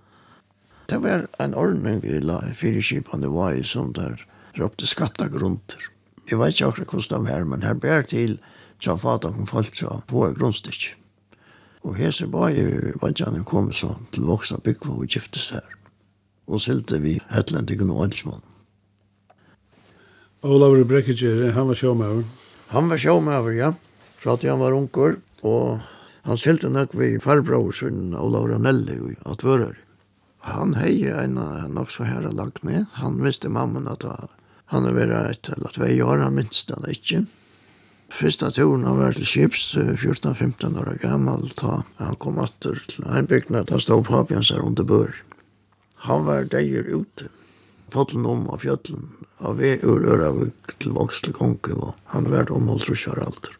Det 0.90 0.98
var 1.02 1.28
en 1.38 1.54
ordning 1.54 2.00
vi 2.02 2.18
la 2.18 2.40
fire 2.58 2.82
skipene 2.82 3.30
var 3.30 3.54
i 3.54 3.62
som 3.66 3.92
der 3.94 4.18
råpte 4.58 4.88
skattagrunter. 4.90 5.82
Jeg 6.30 6.38
vet 6.38 6.54
ikke 6.54 6.70
akkurat 6.70 6.94
hvordan 6.94 7.26
det 7.26 7.34
var, 7.34 7.44
men 7.46 7.62
her 7.62 7.78
ber 7.78 8.02
til 8.02 8.38
tja 8.80 8.96
fata 8.98 9.30
kom 9.32 9.46
folk 9.48 9.74
tja 9.76 10.00
på 10.08 10.26
i 10.28 10.34
brunstyrk. 10.36 10.94
Og 11.86 11.96
her 11.96 12.12
ser 12.12 12.28
bare 12.32 12.94
vantjanen 13.00 13.44
kom 13.48 13.70
så 13.72 13.94
til 14.12 14.26
voksa 14.28 14.58
byggva 14.64 14.98
og 15.00 15.08
giftes 15.08 15.50
her. 15.54 15.66
Og 16.50 16.60
sylte 16.60 16.98
vi 17.00 17.18
hetlendigen 17.30 17.92
og 17.92 18.08
ansmann. 18.08 18.42
Olavur 20.40 20.84
Brekkitjer, 20.88 21.50
han 21.52 21.68
var 21.68 21.76
sjåmøver. 21.76 22.24
Han 22.72 22.88
var 22.88 23.00
sjåmøver, 23.00 23.56
ja. 23.58 23.72
Fra 24.20 24.36
at 24.36 24.44
han 24.48 24.60
var 24.60 24.76
unker, 24.76 25.18
og 25.44 25.80
han 26.28 26.40
sylte 26.40 26.68
nok 26.72 26.94
vi 26.96 27.14
farbror 27.20 27.72
sin 27.76 28.14
Olavur 28.16 28.58
Nelli 28.60 28.98
og 29.00 29.32
at 29.32 29.44
vører. 29.44 29.76
Han 30.48 30.74
hei 30.80 31.04
en 31.12 31.36
nok 31.74 31.92
så 31.92 32.06
her 32.08 32.24
lagt 32.32 32.64
ned. 32.64 32.86
Han 33.00 33.20
visste 33.24 33.52
mamman 33.52 33.88
at 33.88 34.06
han 34.72 34.86
er 34.86 34.96
vært 34.96 35.16
et 35.28 35.52
eller 35.56 35.76
tvei 35.76 35.92
år, 36.00 36.22
han 36.24 36.36
minst 36.36 36.72
han 36.72 36.88
ikke. 36.88 37.24
Fyrsta 38.10 38.50
turen 38.50 38.84
han 38.84 38.98
var 38.98 39.14
til 39.14 39.26
Kips, 39.26 39.76
14-15 39.78 40.76
år 40.82 40.96
gammal, 41.00 41.46
ta 41.56 41.84
han 42.00 42.18
kom 42.20 42.40
atter 42.42 42.80
til 42.90 43.06
heimbygna, 43.06 43.62
da 43.68 43.78
stod 43.80 44.08
papjan 44.08 44.44
seg 44.44 44.64
under 44.66 44.84
bør. 44.84 45.14
Han 46.08 46.26
var 46.26 46.48
deir 46.50 46.88
ute, 46.90 47.30
fotlen 47.94 48.26
om 48.26 48.46
av 48.50 48.64
fjallen, 48.64 49.08
av 49.38 49.60
vi 49.62 49.76
ur 49.86 50.02
Øravik 50.02 50.74
til 50.82 50.94
Voksle 50.96 51.32
Konke, 51.36 51.76
og 51.76 51.94
han 52.14 52.26
var 52.32 52.50
om 52.52 52.68
Holtrusjar 52.72 53.20
alter. 53.22 53.54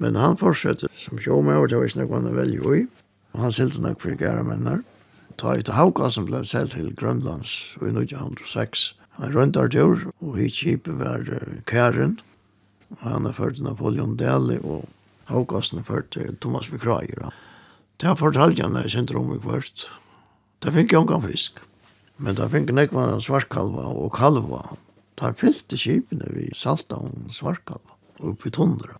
Men 0.00 0.16
han 0.16 0.38
fortsette 0.40 0.88
som 0.96 1.20
sjåmøver, 1.20 1.68
det 1.68 1.78
var 1.78 1.90
ikke 1.90 2.02
noe 2.02 2.16
han 2.16 2.36
velger 2.36 2.78
i, 2.78 2.86
og 3.34 3.44
han 3.44 3.54
silte 3.54 3.82
nok 3.84 4.00
for 4.02 4.16
gæra 4.18 4.42
mennar. 4.46 4.80
Ta 5.40 5.54
ut 5.56 5.70
hauka 5.72 6.10
som 6.12 6.26
ble 6.28 6.42
selt 6.48 6.74
til 6.74 6.90
Grønlands 6.96 7.76
i 7.80 7.92
1906. 7.92 8.90
Han 9.20 9.36
røntar 9.36 9.70
tur, 9.72 10.08
og 10.18 10.40
hit 10.40 10.58
kjipet 10.58 10.98
var 10.98 11.28
Kæren, 11.70 12.18
Han 13.04 13.26
er 13.28 13.36
ført 13.36 13.60
Napoleon 13.62 14.16
Deli 14.18 14.58
og 14.60 14.88
Haukasten 15.30 15.78
er 15.78 15.86
ført 15.86 16.16
Thomas 16.42 16.70
McCrayer. 16.72 17.30
Det 18.00 18.08
har 18.08 18.18
fortalt 18.18 18.58
jeg 18.58 18.70
når 18.72 18.88
jeg 18.88 18.96
kjente 18.96 19.18
om 19.20 19.34
i 19.34 19.38
kvart. 19.42 19.86
Det 20.60 20.72
fikk 20.74 20.92
jeg 20.92 21.02
omgang 21.04 21.22
fisk. 21.24 21.60
Men 22.20 22.36
det 22.36 22.50
fikk 22.52 22.72
nekva 22.76 23.06
svartkalva 23.22 23.86
og 23.94 24.10
kalva. 24.16 24.64
Det 25.20 25.36
fyllte 25.40 25.78
kjipene 25.78 26.28
vi 26.34 26.48
salta 26.56 26.98
om 26.98 27.30
svartkalva 27.32 27.96
oppe 28.26 28.50
i 28.50 28.52
tundra. 28.52 28.98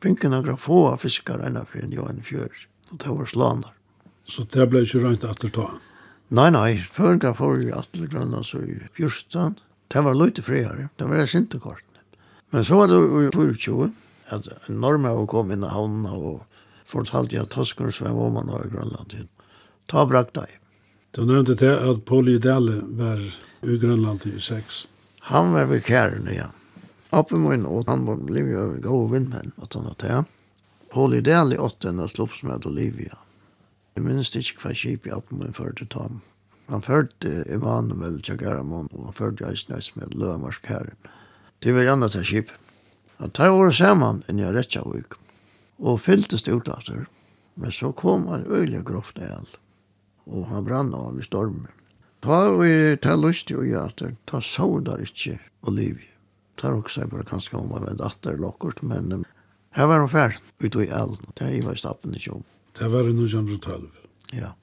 Fikk 0.00 0.24
nekra 0.32 0.56
få 0.56 0.96
fiskar 0.98 1.42
enn 1.44 1.60
for 1.66 1.82
en 1.82 1.92
johan 1.94 2.24
fjør. 2.24 2.50
Og 2.90 3.02
det 3.02 3.12
var 3.18 3.30
slanar. 3.30 3.76
Så 4.26 4.46
det 4.48 4.66
ble 4.70 4.84
ikke 4.86 5.02
røynt 5.02 5.26
etter 5.26 5.52
ta? 5.54 5.66
Nei, 6.30 6.48
nei. 6.54 6.78
Før 6.78 7.18
jeg 7.18 7.36
får 7.36 7.56
vi 7.58 7.72
atle 7.74 8.08
grønna 8.10 8.42
så 8.46 8.62
i 8.62 8.78
14. 8.94 9.58
Det 9.90 10.02
var 10.06 10.16
løyte 10.16 10.42
friere. 10.46 10.88
Det 10.96 11.06
var 11.10 11.22
jeg 11.22 11.32
sintekort. 11.34 11.89
Men 12.50 12.64
så 12.64 12.76
var 12.76 12.88
det 12.90 12.98
i 12.98 13.30
24, 13.34 13.90
at 14.34 14.48
norma 14.68 15.14
var 15.14 15.26
kommet 15.30 15.58
inn 15.58 15.66
i 15.66 15.70
havna 15.70 16.14
og 16.14 16.46
fortalte 16.90 17.38
at 17.38 17.52
Toskene 17.54 17.92
som 17.94 18.08
jeg 18.08 18.16
var 18.16 18.32
man 18.34 18.50
var 18.50 18.66
i 18.66 18.72
Grønland. 18.72 19.14
Ta 19.90 20.06
brakt 20.06 20.34
deg. 20.34 20.56
Du 21.14 21.24
nevnte 21.26 21.54
det 21.58 21.70
at 21.70 22.04
Pauli 22.06 22.38
Dale 22.38 22.80
var 22.98 23.22
i 23.62 23.76
Grønland 23.78 24.26
i 24.26 24.38
6. 24.40 24.86
Han 25.30 25.52
var 25.54 25.66
ved 25.70 25.84
kæren 25.86 26.28
igjen. 26.30 26.54
Oppe 27.10 27.38
min, 27.38 27.66
og 27.66 27.88
han 27.90 28.04
var 28.06 28.22
livet 28.30 28.58
av 28.58 28.76
gode 28.82 29.10
vindmenn, 29.14 29.54
at 29.62 29.74
han 29.74 29.88
hadde 29.90 30.06
det. 30.06 30.20
Pauli 30.90 31.20
Dale 31.26 31.58
åtte 31.58 31.90
en 31.90 32.02
av 32.02 32.10
slopsmøt 32.10 32.66
Olivia. 32.66 33.18
Jeg 33.94 34.06
minnes 34.06 34.30
ikke 34.38 34.62
hva 34.62 34.74
kjip 34.74 35.06
jeg 35.06 35.18
oppe 35.18 35.38
min 35.38 35.54
før 35.54 35.74
til 35.78 35.90
Tom. 35.90 36.20
Han 36.70 36.82
førte 36.86 37.42
Emanuel 37.50 38.20
Tjagaramon, 38.22 38.90
og 38.94 39.10
han 39.10 39.16
førte 39.18 39.46
Eisnes 39.50 39.90
med 39.98 40.14
Løvmarskæren. 40.14 40.98
Det 41.60 41.72
var 41.76 41.90
annars 41.92 42.12
til 42.16 42.24
skip. 42.24 42.52
Han 43.20 43.32
tar 43.36 43.52
året 43.52 43.76
sammen 43.76 44.22
inn 44.32 44.38
i 44.40 44.48
Retsjavik 44.48 45.18
og 45.80 46.00
fylltes 46.00 46.44
det 46.46 46.54
utafter. 46.56 47.04
Men 47.60 47.72
så 47.72 47.90
kom 47.92 48.26
han 48.32 48.46
øyelig 48.48 48.84
grovt 48.88 49.18
el, 49.20 49.48
og 50.24 50.46
han 50.48 50.64
brann 50.64 50.94
av 50.96 51.18
i 51.20 51.26
stormen. 51.26 51.68
Ta 52.24 52.38
vi 52.56 52.96
ta 53.00 53.16
lyst 53.16 53.52
jo 53.52 53.64
i 53.64 53.74
at 53.76 54.00
ta 54.28 54.40
sådar 54.40 55.02
ikke, 55.04 55.38
Olivia. 55.68 56.16
Ta 56.56 56.72
også 56.76 57.06
bare 57.08 57.28
kanskje 57.28 57.58
om 57.60 57.72
han 57.76 57.86
vende 57.88 58.04
atter 58.04 58.40
lokkert, 58.40 58.82
men 58.82 59.24
her 59.76 59.88
var 59.88 60.00
han 60.00 60.12
ferd 60.12 60.40
ut 60.64 60.76
i 60.76 60.88
elden. 60.88 61.32
Det 61.36 61.52
var 61.64 61.76
i 61.76 61.80
stappen 61.80 62.16
ikkje 62.16 62.38
om. 62.38 62.44
Det 62.76 62.88
var 62.88 63.08
i 63.08 63.12
1912. 63.12 63.88
Ja. 64.36 64.54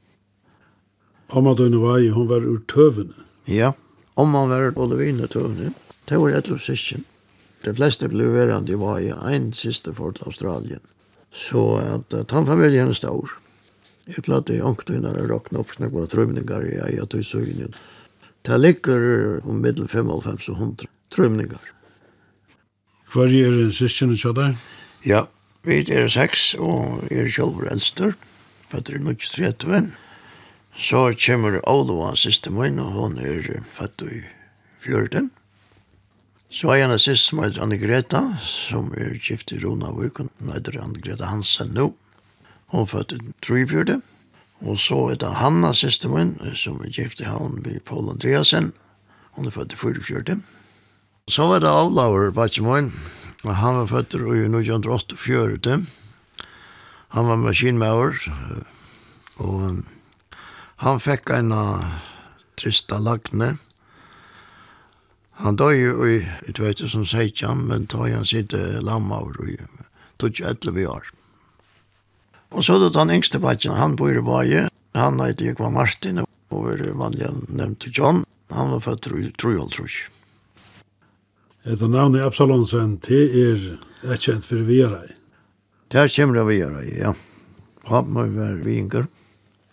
Amma 1.29 1.53
døgnet 1.53 1.81
var 1.81 2.01
i, 2.01 2.09
hun 2.13 2.29
var 2.29 2.45
ur 2.45 2.61
tøvene. 2.69 3.25
Ja, 3.45 3.73
om 4.15 4.33
han 4.33 4.49
var 4.49 4.69
ur 4.69 4.79
olivine 4.81 5.27
tøvene. 5.29 5.73
Det 6.07 6.17
var 6.17 6.37
etter 6.37 6.59
sikken. 6.61 7.03
De 7.65 7.73
fleste 7.75 8.07
ble 8.07 8.29
verande 8.31 8.71
i 8.71 8.79
var 8.79 9.01
i 9.03 9.11
en 9.11 9.51
siste 9.53 9.91
for 9.93 10.15
til 10.15 10.29
Australien. 10.29 10.83
Så 11.35 11.63
at 11.81 12.13
tannfamilien 12.31 12.93
er 12.93 12.97
stor. 12.97 13.33
Jeg 14.07 14.23
platt 14.23 14.49
i 14.53 14.61
ångtøyner 14.63 15.17
og 15.19 15.31
råkne 15.33 15.59
opp 15.59 15.73
snakk 15.75 15.91
på 15.91 16.05
trømninger 16.07 16.63
i 16.69 16.77
eia 16.85 17.03
og 17.03 17.25
søgnen. 17.27 17.73
Det 18.47 18.59
ligger 18.61 19.41
om 19.43 19.59
middel 19.59 19.87
55 19.91 20.47
og 20.53 20.55
100 20.55 20.87
trømninger. 21.11 21.73
Hva 23.11 23.27
er 23.27 23.51
det 23.57 23.73
sikken 23.75 24.13
du 24.13 24.19
kjødde? 24.19 24.53
Ja, 25.03 25.25
vi 25.67 25.81
er 25.91 26.07
seks, 26.07 26.53
og 26.55 27.03
jeg 27.11 27.27
er 27.27 27.33
selv 27.35 27.67
eldster. 27.67 28.15
Fatter 28.71 28.95
i 28.95 29.03
1930. 29.03 29.91
Så 30.79 31.03
kommer 31.25 31.59
Oloa 31.67 32.15
siste 32.15 32.51
min, 32.51 32.79
og 32.79 32.95
hun 32.95 33.19
er 33.19 33.59
fatter 33.75 34.07
i 34.07 34.23
14. 34.87 35.31
Så 36.49 36.69
har 36.69 36.77
jeg 36.79 36.87
en 36.87 36.99
sist 36.99 37.27
som 37.27 37.41
heter 37.43 37.61
Anne 37.61 37.77
Greta, 37.77 38.21
som 38.39 38.93
er 38.95 39.17
gift 39.19 39.51
i 39.51 39.59
Rona 39.59 39.91
Hun 39.91 40.29
heter 40.53 40.79
Anne 40.79 40.99
Greta 41.03 41.25
Hansen 41.27 41.73
nå. 41.75 41.91
Hun 42.71 42.81
er 42.81 42.85
født 42.85 43.13
i 43.13 43.19
Tryfjorde. 43.43 44.01
Og 44.65 44.79
så 44.79 45.11
er 45.11 45.19
det 45.21 45.35
Hanna 45.37 45.73
siste 45.73 46.09
min, 46.09 46.37
som 46.55 46.79
er 46.81 46.89
gift 46.89 47.19
i 47.21 47.27
havn 47.27 47.59
ved 47.65 47.83
Paul 47.85 48.09
Andreasen. 48.09 48.71
Hun 49.35 49.45
er 49.45 49.51
født 49.51 49.73
i 49.73 49.77
Fyrfjorde. 49.77 50.39
Så 51.27 51.45
var 51.47 51.59
det 51.59 51.69
Avlaur, 51.69 52.31
bare 52.31 52.91
Og 53.43 53.55
Han 53.55 53.75
var 53.75 53.85
født 53.85 54.13
i 54.13 54.47
1984. 54.47 55.85
Han 57.09 57.27
var 57.27 57.35
maskinmauer. 57.35 58.15
Og 59.37 59.83
han 60.77 60.99
fikk 60.99 61.29
en 61.29 61.53
Trista 62.57 62.97
Lagne. 62.97 63.57
Han 65.43 65.57
døg 65.59 65.75
jo 65.77 66.07
i 66.09 66.17
2016, 66.57 67.67
men 67.69 67.85
tog 67.85 68.09
han 68.09 68.25
sitt 68.25 68.55
lamma 68.81 69.21
over 69.21 69.49
i 69.49 69.57
2011 70.17 70.87
år. 70.89 71.11
Og 72.49 72.63
så 72.63 72.79
det 72.79 72.93
den 72.95 73.11
yngste 73.13 73.39
bakken, 73.43 73.75
han 73.77 73.95
bor 73.99 74.15
i 74.15 74.23
Vaje, 74.23 74.67
han 74.97 75.19
heter 75.21 75.51
Jekva 75.51 75.69
Martin, 75.69 76.23
og 76.23 76.69
er 76.71 76.85
vanlig 76.97 77.29
nevnt 77.49 77.85
John, 77.91 78.23
han 78.49 78.71
var 78.71 78.79
født 78.79 79.07
i 79.11 79.31
Et 81.67 81.81
av 81.81 81.89
navnet 81.89 82.23
Absalonsen, 82.23 82.97
det 83.03 83.23
er 83.35 84.13
et 84.13 84.21
kjent 84.23 84.45
for 84.45 84.63
Vierai. 84.63 85.11
Det 85.91 85.99
er 85.99 86.07
kjent 86.07 86.33
for 86.33 86.47
Vierai, 86.47 86.87
ja. 86.95 87.13
Pappen 87.83 88.35
var 88.37 88.55
vinger, 88.63 89.07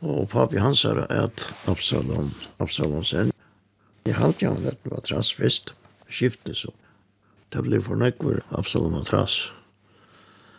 og 0.02 0.28
papi 0.28 0.58
hans 0.58 0.84
er 0.84 1.06
et 1.06 1.48
Absalon, 1.70 2.32
Absalonsen. 2.58 3.30
Jeg 4.04 4.18
halte 4.18 4.50
han 4.50 4.66
at 4.68 4.82
det 4.84 4.90
var 4.92 5.00
transvest, 5.00 5.70
skiftet 6.12 6.58
så. 6.60 6.72
Det 7.48 7.62
ble 7.64 7.78
for 7.80 7.96
nekvar 7.96 8.42
Absalom 8.52 8.98
og 8.98 9.06
Trass. 9.08 9.46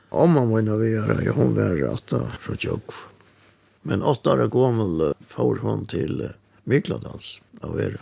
Om 0.10 0.38
han 0.40 0.50
var 0.50 0.80
vi 0.80 0.88
gjør, 0.96 1.22
ja, 1.22 1.36
hun 1.38 1.54
var 1.54 1.76
rata 1.78 2.24
fra 2.42 2.56
Tjokv. 2.58 3.04
Men 3.86 4.02
åtta 4.02 4.34
år 4.34 4.48
gammel 4.50 5.12
får 5.30 5.62
hon 5.62 5.86
til 5.86 6.24
Mykladals 6.66 7.36
av 7.62 7.76
Vera. 7.78 8.02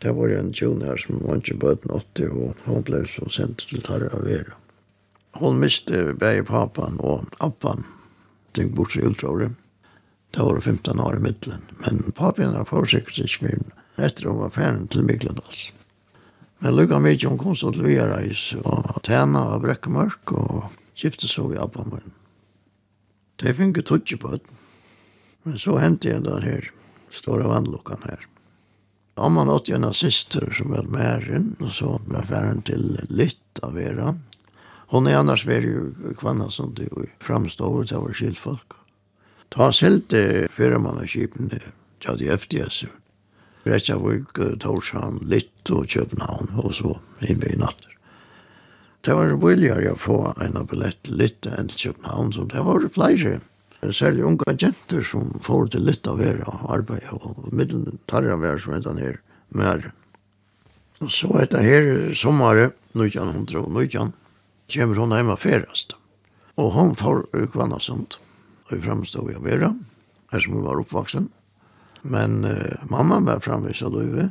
Det 0.00 0.14
var 0.16 0.32
en 0.32 0.54
tjon 0.56 0.80
her 0.80 0.96
som 0.96 1.20
var 1.20 1.42
ikke 1.42 1.58
bøten 1.60 1.92
80, 1.92 2.32
og 2.32 2.64
hon 2.64 2.88
ble 2.88 3.02
så 3.04 3.28
sendt 3.28 3.66
til 3.68 3.84
Tarra 3.84 4.08
av 4.16 4.24
Vera. 4.24 4.56
Hon 5.36 5.60
miste 5.60 6.14
begge 6.16 6.46
papan 6.48 6.96
og 7.04 7.28
appan, 7.44 7.84
tenk 8.56 8.72
bort 8.78 8.96
seg 8.96 9.12
utrådet. 9.12 9.52
Det 10.32 10.48
var 10.48 10.64
15 10.64 10.96
år 10.96 11.20
i 11.20 11.22
middelen, 11.28 11.68
men 11.84 12.02
papan 12.16 12.56
har 12.56 12.68
forsikret 12.72 13.20
ikke 13.20 13.50
mye 13.50 13.81
etter 14.02 14.28
hun 14.30 14.42
var 14.42 14.52
ferdig 14.54 14.90
til 14.92 15.06
Mikladals. 15.06 15.70
Men 16.62 16.76
lukka 16.78 17.00
mykje 17.02 17.30
hun 17.30 17.40
kom 17.40 17.56
så 17.58 17.72
til 17.74 17.86
Viareis 17.88 18.52
og 18.62 19.00
tæna 19.06 19.48
av 19.54 19.62
Brekkemørk 19.64 20.34
og 20.38 20.68
skifte 20.94 21.30
så 21.30 21.48
vi 21.50 21.58
av 21.58 21.72
Pammeren. 21.74 22.14
Det 23.42 23.56
fikk 23.58 23.80
jeg 23.80 23.88
tutsi 23.88 24.18
på 24.22 24.36
det. 24.36 24.44
Men 25.42 25.58
så 25.58 25.74
hendte 25.82 26.12
jeg 26.12 26.22
den 26.22 26.44
her 26.44 26.68
store 27.10 27.48
vannlukkan 27.50 28.04
her. 28.06 28.28
Om 29.18 29.34
man 29.34 29.50
åtte 29.50 29.74
en 29.74 29.88
syster 29.94 30.46
som 30.54 30.70
var 30.70 30.86
med 30.86 31.58
og 31.60 31.72
så 31.74 31.96
var 32.06 32.28
ferdig 32.30 32.62
til 32.70 32.86
litt 33.10 33.62
av 33.62 33.74
Vera. 33.74 34.14
Hon 34.94 35.08
er 35.08 35.18
annars 35.18 35.46
var 35.48 35.66
jo 35.66 36.14
kvanna 36.18 36.50
som 36.50 36.70
du 36.78 36.86
var 36.94 37.48
til 37.50 37.66
vår 37.66 37.90
var 37.90 38.14
skilfolk. 38.14 38.78
Ta 39.52 39.72
selte 39.72 40.48
fyrirmannaskipen, 40.48 41.50
tja, 42.00 42.14
de 42.16 42.30
er 42.30 42.38
FDS, 42.38 42.86
Reykjavik, 43.68 44.34
Torshavn, 44.62 45.20
litt 45.30 45.70
og 45.70 45.86
København, 45.92 46.50
og 46.58 46.74
så 46.74 46.96
inn 47.22 47.44
i 47.46 47.56
natt. 47.60 47.88
Det 49.02 49.14
var 49.18 49.34
billigere 49.42 49.94
å 49.94 49.98
få 49.98 50.18
en 50.42 50.58
av 50.58 50.68
billett 50.70 51.08
litt 51.10 51.46
enn 51.46 51.70
til 51.70 51.92
København, 51.92 52.32
så 52.34 52.46
det 52.50 52.62
var 52.66 52.86
flere. 52.94 53.40
Særlig 53.82 54.22
unge 54.26 54.46
agenter 54.46 55.02
som 55.02 55.32
får 55.42 55.72
til 55.74 55.88
litt 55.88 56.06
av 56.06 56.20
vera 56.22 56.46
og 56.46 56.68
arbeid, 56.70 57.08
og 57.18 57.48
middelen 57.50 57.98
tar 58.06 58.28
av 58.30 58.44
vera 58.44 58.60
som 58.62 58.76
heter 58.76 59.00
her, 59.02 59.18
mer. 59.50 59.90
Og 61.02 61.10
så 61.10 61.32
etter 61.42 61.66
her 61.66 62.14
sommeret, 62.14 62.76
1919, 62.94 64.12
kommer 64.72 65.00
hun 65.02 65.14
hjemme 65.16 65.36
ferast. 65.40 65.96
Og 66.60 66.70
hun 66.76 66.94
får 66.94 67.24
kvann 67.50 67.74
sånt. 67.82 68.20
Og 68.68 68.76
vi 68.76 68.82
fremstod 68.84 69.32
i 69.32 69.40
vera, 69.42 69.72
her 70.30 70.44
som 70.44 70.54
hun 70.54 70.66
var 70.66 70.78
oppvaksen. 70.78 71.26
Men 72.02 72.44
uh, 72.44 72.78
mamma 72.90 73.20
var 73.20 73.42
framvis 73.44 73.82
av 73.82 73.94
Løyve. 73.96 74.30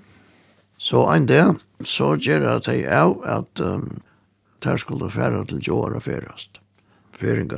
Så 0.81 1.05
en 1.13 1.27
dag 1.29 1.59
så 1.85 2.15
gjør 2.17 2.47
jeg 2.47 2.63
til 2.65 2.79
jeg 2.83 3.13
at 3.29 3.61
um, 3.61 4.01
der 4.63 4.77
skulle 4.77 5.11
fære 5.11 5.45
til 5.45 5.61
Jåra 5.67 5.99
færast. 5.99 6.59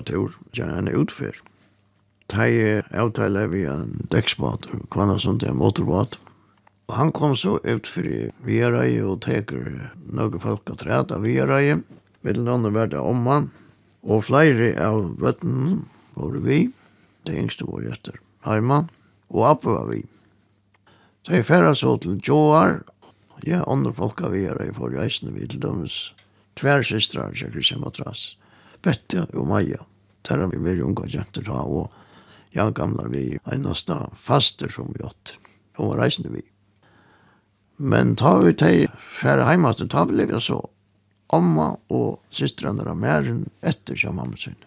tur, 0.05 0.37
gjør 0.53 0.77
en 0.77 0.95
utfær. 0.95 1.41
Tei 2.27 2.81
avtale 2.91 3.47
vi 3.47 3.65
en 3.65 4.07
dekksbåt, 4.11 4.67
kvann 4.91 5.19
som 5.19 5.39
det 5.39 5.49
er 5.49 5.53
motorbåt. 5.53 6.17
Og 6.87 6.95
han 6.95 7.11
kom 7.11 7.35
så 7.35 7.59
ut 7.63 7.87
for 7.87 8.07
Vierøy 8.45 9.01
og 9.03 9.21
teker 9.21 9.91
noen 10.11 10.39
folk 10.39 10.69
av 10.69 10.79
træt 10.81 11.11
av 11.11 11.23
Vierøy. 11.23 11.83
Vil 12.23 12.43
noen 12.43 12.73
være 12.73 12.99
om 12.99 13.27
han. 13.27 13.51
Og 14.03 14.25
flere 14.27 14.73
av 14.83 15.15
vøttene 15.19 15.83
var 16.15 16.39
vi. 16.43 16.67
Det 17.23 17.37
yngste 17.39 17.67
var 17.67 17.87
etter 17.87 18.19
Heimann 18.47 18.89
og 19.33 19.47
oppe 19.49 19.73
var 19.73 19.89
vi. 19.89 20.03
Så 21.25 21.37
jeg 21.37 21.47
færre 21.47 21.73
så 21.75 21.95
til 21.97 22.19
Joar, 22.23 22.81
ja, 23.43 23.63
andre 23.67 23.93
folk 23.95 24.21
av 24.23 24.35
vi 24.35 24.45
er 24.47 24.59
i 24.63 24.73
forreisende 24.75 25.33
vi 25.35 25.47
til 25.49 25.61
dømes 25.63 26.13
tversystrar, 26.59 27.33
sier 27.35 27.51
Kristian 27.51 27.81
Matras, 27.83 28.35
Bette 28.83 29.25
og 29.33 29.47
Maja, 29.49 29.81
der 30.27 30.43
har 30.43 30.51
vi 30.51 30.61
vært 30.63 30.83
unge 30.85 31.09
jenter 31.11 31.45
da, 31.47 31.63
og 31.63 31.91
ja, 32.53 32.69
gamle 32.69 33.07
vi 33.09 33.23
eneste 33.51 33.97
faster 34.19 34.69
som 34.71 34.91
vi 34.93 35.03
åt. 35.03 35.37
Hun 35.79 35.89
var 35.93 36.03
reisende 36.05 36.35
vi. 36.35 36.43
Men 37.77 38.13
ta 38.15 38.37
vi 38.43 38.53
til 38.53 38.91
færre 39.01 39.47
heimaten, 39.49 39.89
ta 39.89 40.05
vi 40.05 40.19
livet 40.19 40.43
så 40.43 40.61
Amma 41.33 41.71
og 41.89 42.19
systrene 42.29 42.83
er 42.85 42.93
mer 42.93 43.25
enn 43.25 43.47
etter 43.65 43.97
kjamamen 43.97 44.37
sin. 44.37 44.59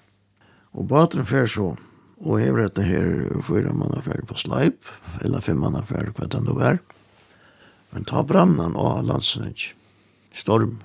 Og 0.74 0.88
baten 0.90 1.22
fær 1.28 1.46
så 1.46 1.76
Og 2.24 2.40
hever 2.40 2.62
var 2.62 2.70
etter 2.70 2.86
her 2.88 3.42
fyra 3.44 3.74
mann 3.76 3.96
affær 3.98 4.22
på 4.28 4.38
Sleip, 4.40 4.88
eller 5.20 5.44
fem 5.44 5.58
mann 5.60 5.76
affær 5.76 6.08
hva 6.16 6.28
det 6.32 6.40
nå 6.46 6.56
er. 6.64 6.80
Men 7.92 8.08
ta 8.08 8.22
brannan 8.24 8.76
av 8.76 9.04
landsnøy. 9.04 9.72
Storm. 10.36 10.78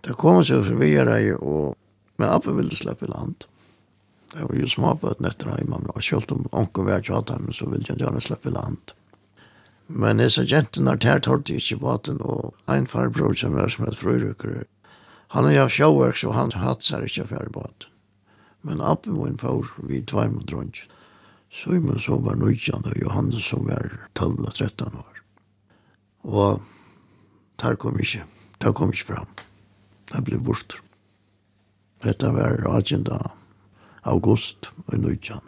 Det 0.00 0.16
kom 0.20 0.40
seg 0.44 0.64
for 0.64 0.80
vi 0.80 0.94
er 0.96 1.08
ei, 1.12 1.32
og 1.36 1.76
men 2.20 2.28
appen 2.28 2.56
ville 2.56 2.76
slippe 2.76 3.06
land. 3.06 3.44
Det 4.32 4.44
var 4.44 4.56
jo 4.56 4.66
små 4.68 4.94
på 5.00 5.08
et 5.10 5.22
etter 5.24 5.48
ei, 5.54 5.62
man 5.64 5.88
og 5.88 6.02
selv 6.04 6.32
om 6.34 6.44
onker 6.52 6.84
var 6.84 7.00
tjata, 7.04 7.38
men 7.40 7.56
så 7.56 7.68
ville 7.70 7.88
jeg 7.88 7.96
gjerne 8.02 8.20
slippe 8.20 8.52
land. 8.52 8.92
Men 9.88 10.20
disse 10.20 10.44
jentene 10.44 10.92
har 10.92 11.00
tært 11.00 11.30
holdt 11.30 11.50
ikke 11.54 11.80
båten, 11.80 12.20
og 12.20 12.52
en 12.68 12.88
farbror 12.90 13.34
som 13.40 13.56
er 13.58 13.72
som 13.72 13.88
et 13.88 13.98
frøyrykker. 13.98 14.66
han 15.28 15.46
er 15.46 15.56
jo 15.56 15.68
sjåverk, 15.68 16.16
så 16.16 16.32
han 16.32 16.52
hatt 16.52 16.82
seg 16.82 17.08
ikke 17.08 17.26
færre 17.32 17.50
båten. 17.50 17.89
Men 18.62 18.80
appen 18.80 19.16
var 19.18 19.28
en 19.28 19.38
far 19.38 19.68
vi 19.88 20.02
tveim 20.02 20.40
og 20.40 20.48
dronjen. 20.48 20.88
Simon 21.50 21.98
som 21.98 22.22
var 22.22 22.36
nøytjan 22.38 22.84
og 22.86 22.98
Johannes 23.00 23.48
som 23.50 23.64
var 23.66 23.88
12-13 24.14 24.94
år. 24.94 25.22
Og 26.22 26.60
der 27.58 27.74
kom 27.74 27.98
ikke, 27.98 28.22
der 28.62 28.72
kom 28.72 28.92
ikke 28.94 29.14
fram. 29.14 29.32
Der 30.12 30.22
ble 30.22 30.38
bort. 30.38 30.76
Dette 32.04 32.30
var 32.32 32.62
18. 32.70 33.06
august 34.02 34.70
og 34.86 34.98
nøytjan 34.98 35.42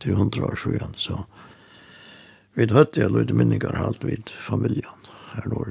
til 0.00 0.12
100 0.12 0.46
år 0.46 0.56
siden. 0.62 0.94
Så 0.96 1.24
vi 2.54 2.68
høtte 2.70 3.00
jeg 3.00 3.10
løyde 3.10 3.34
minninger 3.34 3.74
alt 3.74 4.04
vid 4.04 4.30
familien 4.46 5.10
her 5.34 5.48
nå. 5.48 5.64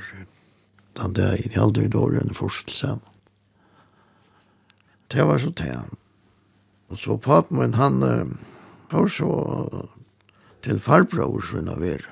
den 0.97 1.13
dagen 1.13 1.55
halvt 1.55 1.77
vid 1.77 1.95
enn 1.95 2.35
forskjell 2.35 2.75
sammen. 2.75 3.07
Det 5.07 5.23
var 5.23 5.39
så 5.39 5.51
tænt 5.51 6.00
Og 6.91 6.99
så 6.99 7.15
papen 7.17 7.61
min, 7.61 7.77
han 7.79 8.01
var 8.91 9.07
så 9.07 9.31
til 10.61 10.81
farbror 10.83 11.41
sin 11.47 11.69
av 11.71 11.83
er. 11.85 12.03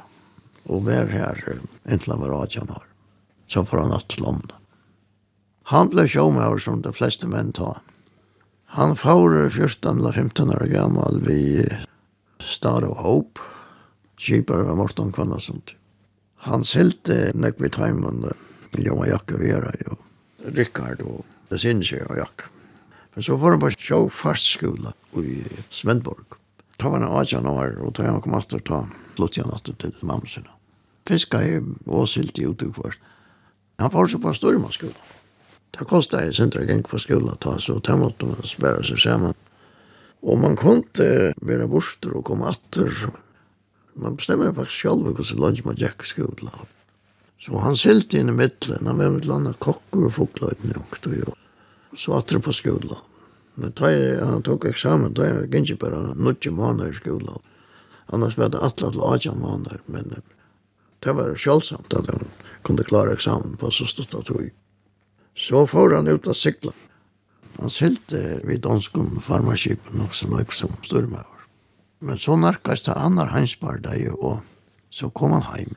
Og 0.69 0.85
var 0.87 1.11
her 1.11 1.41
inntil 1.89 2.15
han 2.15 2.23
var 2.23 2.35
18 2.47 2.71
år. 2.71 2.85
Så 3.49 3.65
får 3.65 3.83
han 3.83 3.93
natt 3.93 4.09
til. 4.13 4.25
Han 5.73 5.89
ble 5.91 6.07
sjåmauer 6.09 6.61
som 6.63 6.81
de 6.85 6.93
fleste 6.95 7.27
menn 7.29 7.51
tar. 7.53 7.81
Han 8.77 8.95
får 8.95 9.49
14 9.49 9.97
eller 9.97 10.13
15 10.13 10.53
år 10.53 10.65
gammal 10.69 11.19
vi 11.25 11.65
Star 12.39 12.85
of 12.85 13.01
Hope. 13.03 13.41
Kjipar 14.19 14.63
var 14.67 14.75
Morten 14.75 15.11
Kvannasund. 15.11 15.73
Han 16.45 16.63
silte 16.63 17.31
nekvitt 17.33 17.79
heimen 17.81 18.23
Joma 18.77 19.09
Jakka 19.09 19.39
Vera 19.41 19.73
og 19.91 20.53
Rikard 20.55 21.01
og 21.03 21.25
Besinje 21.49 22.03
og 22.05 22.21
Jakka. 22.21 22.58
Men 23.19 23.23
så 23.23 23.35
var 23.35 23.51
han 23.51 23.59
på 23.59 23.69
Sjåfast 23.71 24.45
skola 24.47 24.93
i 25.19 25.41
Svendborg. 25.69 26.37
Ta 26.77 26.87
var 26.89 27.01
han 27.03 27.11
18 27.11 27.47
år, 27.51 27.73
og 27.83 27.89
ta 27.97 28.05
han 28.07 28.21
kom 28.23 28.37
atter, 28.37 28.61
ta 28.63 28.77
flyttet 29.17 29.41
igjen 29.41 29.49
atter 29.51 29.75
til 29.75 29.97
mamma 30.07 30.29
sina. 30.31 30.53
Fiska 31.03 31.41
i 31.43 31.57
Åsilt 31.83 32.39
i 32.39 32.45
utukvart. 32.47 32.95
Han 33.83 33.91
var 33.91 34.07
så 34.07 34.21
på 34.23 34.31
Stormaskola. 34.37 35.03
Det 35.75 35.87
kostet 35.89 36.29
jeg 36.29 36.37
sindra 36.37 36.63
geng 36.63 36.85
på 36.87 37.01
skola, 37.03 37.33
ta 37.43 37.57
så 37.59 37.75
ta 37.83 37.97
måtte 37.99 38.29
man 38.29 38.47
spæra 38.47 38.87
seg 38.87 39.03
saman. 39.03 39.35
Og 40.23 40.39
man 40.39 40.55
kunde 40.55 41.09
være 41.43 41.67
borster 41.67 42.15
og 42.15 42.23
komme 42.31 42.47
atter. 42.47 43.03
Man 43.99 44.15
bestemmer 44.15 44.55
faktisk 44.55 44.85
selv 44.85 45.11
hvordan 45.11 45.43
lunge 45.43 45.67
man 45.67 45.81
gikk 45.83 46.07
skola. 46.07 46.55
Så 47.43 47.59
han 47.67 47.75
silt 47.75 48.15
inn 48.15 48.31
i 48.31 48.39
middelen, 48.39 48.87
han 48.87 48.95
var 48.95 49.11
med 49.11 49.25
et 49.25 49.29
landa 49.33 49.55
kokker 49.59 50.07
og 50.07 50.17
fokløyden 50.21 50.71
jungt 50.77 51.11
og 51.11 51.19
jo. 51.19 51.37
Så 51.97 52.13
atter 52.13 52.39
på 52.39 52.55
skolan. 52.55 53.08
Men 53.59 53.73
da 53.75 53.91
han 54.25 54.43
tok 54.47 54.65
eksamen, 54.69 55.13
da 55.17 55.27
jeg 55.27 55.47
gikk 55.49 55.73
ikke 55.73 55.85
bare 55.85 56.01
noen 56.15 56.55
måneder 56.55 56.93
i 56.93 56.99
skolen. 56.99 57.41
Annars 58.09 58.37
var 58.39 58.53
det 58.53 58.61
alle 58.63 58.91
til 58.91 59.01
18 59.03 59.39
måneder, 59.39 59.81
men 59.85 60.21
det 61.03 61.15
var 61.15 61.35
selvsamt 61.35 61.93
at 61.93 62.07
han 62.09 62.29
kunne 62.63 62.85
klare 62.87 63.13
eksamen 63.13 63.57
på 63.59 63.71
så 63.71 63.87
stort 63.87 64.15
av 64.15 64.23
tog. 64.27 64.49
Så 65.35 65.65
får 65.67 65.95
han 65.95 66.07
ut 66.07 66.27
av 66.27 66.35
sikla. 66.35 66.73
Han 67.59 67.71
sylte 67.71 68.39
vid 68.47 68.63
danskum 68.63 69.19
farmaskipen 69.23 70.01
og 70.03 70.15
så 70.15 70.29
nok 70.31 70.55
som 70.55 70.73
styrmøver. 70.83 71.45
Men 71.99 72.17
så 72.17 72.37
narkast 72.39 72.87
det 72.87 72.95
hansbar 72.95 73.81
deg 73.83 74.09
og 74.15 74.39
så 74.89 75.09
kom 75.09 75.35
han 75.35 75.47
heim. 75.51 75.75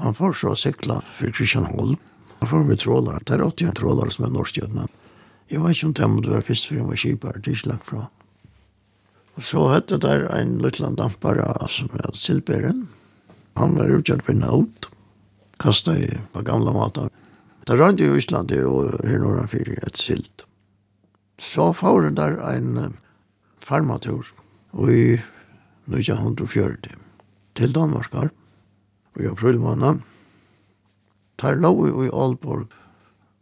Han 0.00 0.16
får 0.16 0.32
så 0.40 0.56
sikla 0.56 1.02
for 1.06 1.30
Kristian 1.30 1.68
Holm. 1.70 1.96
Han 2.40 2.48
får 2.48 2.64
vi 2.68 2.76
trålar. 2.76 3.20
Det 3.24 3.36
er 3.36 3.44
80 3.44 3.74
trålar 3.78 4.10
som 4.10 4.24
er 4.26 4.32
norskjødna. 4.34 4.88
Jeg 5.50 5.60
vet 5.60 5.76
ikke 5.76 5.86
om 5.86 5.94
det 5.94 6.10
måtte 6.10 6.32
være 6.32 6.46
først 6.48 6.68
for 6.68 6.78
jeg 6.78 6.88
var 6.88 7.00
kjipar, 7.00 7.38
det 7.38 7.50
er 7.50 7.58
ikke 7.58 7.68
langt 7.68 7.88
fra. 7.88 8.06
Og 9.34 9.42
så 9.42 9.64
hette 9.72 9.98
der 10.00 10.28
en 10.38 10.58
liten 10.62 10.96
dampare 10.96 11.68
som 11.70 11.90
er 11.98 12.14
tilberen. 12.14 12.86
Han 13.58 13.74
var 13.76 13.92
utgjørt 13.92 14.24
for 14.26 14.38
naut, 14.38 14.88
kastet 15.60 16.00
i 16.00 16.08
på 16.32 16.42
gamla 16.46 16.72
matar. 16.74 17.10
Det 17.64 17.78
rønt 17.80 18.00
i 18.00 18.08
Island 18.16 18.52
og 18.68 19.00
her 19.04 19.18
norra 19.18 19.46
fyrir 19.48 19.80
et 19.86 19.98
silt. 19.98 20.44
Så 21.38 21.72
får 21.72 22.10
der 22.14 22.38
en 22.52 22.94
farmatur 23.58 24.28
i 24.88 25.18
1940 25.88 26.94
til 27.54 27.74
Danmarkar 27.74 28.30
og 29.14 29.22
i 29.22 29.28
april 29.30 29.58
måned. 29.60 30.00
Der 31.40 31.54
lå 31.58 31.72
vi 31.82 32.06
i 32.06 32.12
Aalborg 32.12 32.68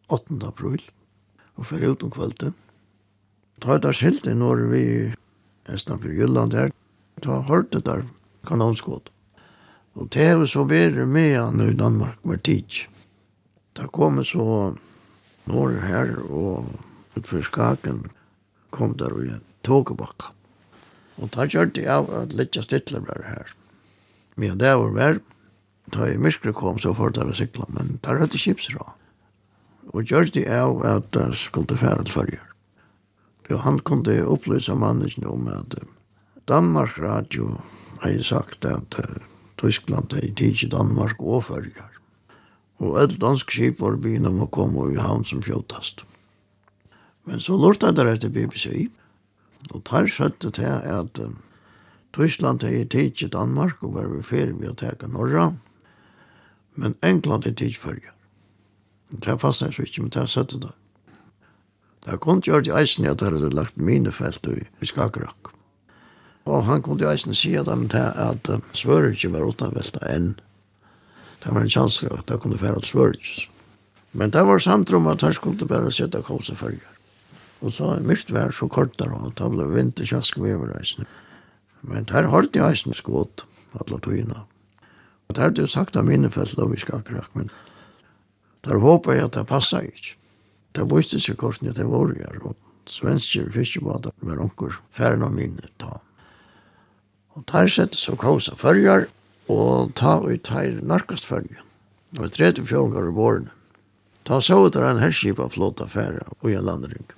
8. 0.08 0.40
april 0.46 0.80
og 1.56 1.66
fer 1.68 1.84
ut 1.86 2.02
om 2.02 2.12
kvölde. 2.12 2.52
Ta 3.62 3.76
et 3.76 3.86
av 3.86 3.94
skiltet 3.96 4.36
når 4.38 4.66
vi 4.72 4.84
nesten 5.68 6.00
for 6.02 6.10
Jylland 6.10 6.56
her, 6.56 6.72
ta 7.22 7.42
hørt 7.42 7.72
hørte 7.74 7.80
der 7.86 8.06
kanonskåd. 8.48 9.10
Og 9.94 10.08
det 10.10 10.24
er 10.24 10.46
så 10.46 10.64
var 10.64 11.04
med 11.06 11.36
han 11.36 11.60
i 11.60 11.74
Danmark 11.76 12.24
med 12.24 12.42
tid. 12.42 12.88
Der 13.76 13.86
kom 13.86 14.24
så 14.24 14.74
når 15.44 15.80
her 15.86 16.16
og 16.30 16.66
utfor 17.16 17.42
skaken 17.42 18.10
kom 18.70 18.96
der 18.96 19.12
og 19.12 19.40
tåkebakka. 19.62 20.32
Og 21.20 21.30
da 21.30 21.46
kjørte 21.46 21.82
jeg 21.82 21.92
av 21.92 22.08
at 22.10 22.32
litt 22.32 22.56
stille 22.56 23.02
var 23.04 23.22
her. 23.28 23.52
Men 24.36 24.58
det 24.58 24.72
var 24.74 24.96
vær. 24.96 25.20
Da 25.92 26.06
jeg 26.08 26.22
myskere 26.22 26.54
kom 26.56 26.78
så 26.80 26.94
for 26.96 27.12
der 27.12 27.28
å 27.28 27.36
sykla, 27.36 27.66
men 27.68 27.98
der 28.02 28.20
hørte 28.22 28.38
kipsra 28.40 28.94
og 29.90 30.06
gjør 30.06 30.30
det 30.34 30.46
av 30.50 30.82
at 30.86 31.16
jeg 31.18 31.38
skulle 31.38 31.78
fære 31.78 32.06
til 32.06 32.14
førjer. 32.14 32.46
Og 33.50 33.60
han 33.66 33.78
kunne 33.84 34.22
opplyse 34.24 34.74
mannen 34.74 35.26
om 35.28 35.48
at 35.52 35.74
Danmark 36.48 36.98
Radio 36.98 37.58
har 38.00 38.22
sagt 38.22 38.64
at 38.64 39.00
Tyskland 39.58 40.12
er 40.12 40.26
i 40.26 40.68
Danmark 40.68 41.20
og 41.20 41.44
førjer. 41.44 41.90
Og 42.78 42.98
alle 43.00 43.18
dansk 43.18 43.50
skip 43.50 43.80
var 43.80 43.96
byen 43.96 44.26
om 44.26 44.40
å 44.42 44.50
komme 44.50 44.88
i 44.90 44.98
havn 44.98 45.24
som 45.24 45.42
fjøtast. 45.42 46.02
Men 47.24 47.38
så 47.40 47.54
lortet 47.54 47.98
jeg 47.98 48.16
etter 48.16 48.32
BBC, 48.32 48.88
og 49.70 49.84
tar 49.86 50.08
skjøtte 50.10 50.50
til 50.50 50.80
at 50.82 51.20
Tyskland 52.12 52.64
er 52.66 52.82
i 52.82 53.28
Danmark 53.28 53.82
og 53.82 53.94
var 53.94 54.08
vi 54.10 54.22
ferie 54.22 54.52
ved 54.58 54.72
å 54.72 54.74
teke 54.74 55.06
Norra, 55.06 55.52
men 56.74 56.96
England 57.02 57.46
er 57.46 57.54
tid 57.54 57.78
førjer. 57.78 58.10
Det 59.12 59.38
passer 59.38 59.68
jeg 59.68 59.88
ikke, 59.88 60.02
men 60.02 60.10
det 60.10 60.22
er 60.22 60.30
søttet 60.30 60.62
da. 60.64 60.72
Det 62.02 62.14
er 62.14 62.18
kun 62.18 62.40
gjort 62.42 62.66
i 62.66 62.74
eisen 62.74 63.06
at 63.06 63.20
jeg 63.22 63.30
hadde 63.30 63.54
lagt 63.54 63.76
mine 63.76 64.12
felt 64.12 64.46
i 64.48 64.86
Skagerak. 64.86 65.52
Og 66.44 66.64
han 66.66 66.82
kom 66.82 66.98
til 66.98 67.06
eisen 67.12 67.36
si 67.38 67.52
at 67.54 67.68
dem 67.68 67.86
til 67.88 68.08
at 68.18 68.48
svører 68.74 69.12
ikke 69.12 69.30
var 69.36 69.46
utanvelta 69.46 70.02
enn. 70.10 70.32
Det 71.42 71.54
var 71.54 71.62
en 71.62 71.70
chans 71.70 72.02
at 72.02 72.26
det 72.26 72.40
kunne 72.40 72.60
være 72.60 72.82
svører 72.82 73.48
Men 74.12 74.30
det 74.30 74.42
var 74.46 74.58
samtrum 74.58 75.06
at 75.06 75.22
han 75.22 75.32
skulle 75.32 75.66
bare 75.66 75.92
sette 75.92 76.22
kose 76.22 76.56
følger. 76.56 76.88
Og 77.62 77.72
så 77.72 77.96
myrkt 78.02 78.32
vær 78.34 78.50
så 78.50 78.66
kort 78.68 78.98
der, 78.98 79.12
og 79.14 79.34
det 79.38 79.50
ble 79.50 79.68
vinterkjask 79.70 80.38
ved 80.38 80.56
overreisen. 80.56 81.06
Men 81.82 82.04
det 82.04 82.10
har 82.10 82.30
hørt 82.30 82.56
i 82.56 82.60
eisen 82.60 82.94
skått, 82.94 83.44
alle 83.78 84.00
togene. 84.02 84.42
Og 85.28 85.36
det 85.36 85.42
har 85.42 85.54
du 85.54 85.66
sagt 85.66 85.96
av 85.96 86.04
mine 86.04 86.30
felt, 86.30 86.58
og 86.58 86.74
vi 86.74 86.82
men 87.34 87.50
Der 88.62 88.78
håper 88.78 89.16
jeg 89.16 89.26
at 89.26 89.36
det 89.36 89.46
passer 89.50 89.88
ikke. 89.88 90.14
Det 90.72 90.86
viste 90.88 91.18
seg 91.20 91.36
kortene 91.40 91.74
til 91.76 91.90
våre 91.90 92.14
her, 92.16 92.38
og 92.46 92.56
svenske 92.88 93.44
fiskebåter 93.52 94.14
var 94.24 94.40
onker 94.40 94.78
færre 94.94 95.18
av 95.26 95.34
mine 95.34 95.66
ta. 95.82 95.98
Og 97.36 97.44
der 97.50 97.68
sette 97.72 97.98
så 97.98 98.14
kåsa 98.16 98.54
følger, 98.56 99.08
og 99.50 99.92
ta 99.98 100.20
ut 100.22 100.52
her 100.54 100.78
narkast 100.80 101.26
følger. 101.26 101.64
Og 102.18 102.30
tre 102.32 102.52
til 102.52 102.66
fjorden 102.68 103.08
i 103.08 103.14
vårene. 103.16 103.50
Ta 104.24 104.38
så 104.40 104.60
ut 104.62 104.76
av 104.78 104.86
en 104.86 105.02
herskip 105.02 105.40
av 105.42 105.50
flåta 105.56 105.88
færre 105.90 106.22
og 106.38 106.50
i 106.50 106.54
en 106.54 106.68
landring. 106.68 107.08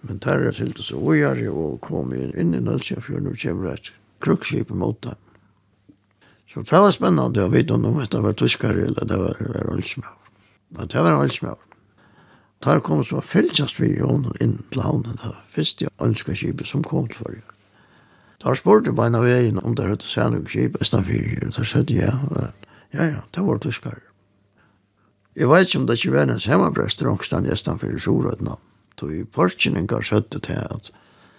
Men 0.00 0.20
der 0.24 0.46
er 0.48 0.56
til 0.56 0.72
så 0.80 0.96
ujar 0.96 1.42
og 1.52 1.82
kom 1.84 2.14
inn 2.14 2.54
i 2.56 2.62
Nølsjafjorden 2.64 3.28
og 3.34 3.42
kommer 3.42 3.74
et 3.74 3.90
krukskip 4.24 4.70
mot 4.70 4.96
dem. 5.04 5.18
Så 6.48 6.64
det 6.64 6.80
var 6.80 6.94
spennende 6.94 7.44
å 7.44 7.52
vite 7.52 7.76
om 7.76 7.84
det 7.84 8.22
var 8.24 8.32
tyskere 8.32 8.88
eller 8.88 9.04
det 9.04 9.18
var, 9.20 9.36
det 9.36 9.46
var, 9.46 9.60
det 9.60 9.68
var, 9.68 9.76
det 9.76 10.00
var, 10.00 10.19
Men 10.70 10.86
det 10.86 11.02
var 11.02 11.14
en 11.14 11.24
ølsmøver. 11.24 11.66
Der 12.64 12.80
kom 12.80 13.04
så 13.04 13.20
fylgjast 13.20 13.80
vi 13.80 13.94
jo 13.98 14.10
inn 14.40 14.58
til 14.72 14.82
havnen, 14.84 15.16
da 15.22 15.32
visste 15.56 15.86
jeg 15.86 15.90
første 15.90 16.08
ønskeskipet 16.08 16.68
som 16.68 16.84
kom 16.84 17.08
til 17.08 17.22
forrige. 17.22 17.46
Der 18.44 18.56
spurte 18.56 18.92
beina 18.92 19.20
veien 19.20 19.60
om 19.64 19.74
det 19.76 19.86
høyte 19.88 20.08
særnugskip, 20.08 20.76
Østafyrir, 20.80 21.40
der 21.40 21.56
da 21.56 21.64
sier 21.64 21.84
ja, 21.92 22.12
ja, 22.92 23.04
ja, 23.04 23.22
det 23.34 23.44
var 23.46 23.58
tyskar. 23.58 23.98
Jeg 25.36 25.48
vet 25.48 25.68
ikke 25.68 25.78
om 25.78 25.86
det 25.86 25.98
ikke 25.98 26.12
var 26.12 26.28
en 26.28 26.40
hemmabrest 26.44 27.04
rångstan 27.04 27.46
i 27.46 27.52
Østafyrir 27.52 27.98
Sorødna, 27.98 28.56
då 29.00 29.10
i 29.10 29.24
portjen 29.24 29.76
engar 29.76 30.02
sødde 30.02 30.40
til 30.40 30.60
at 30.70 30.92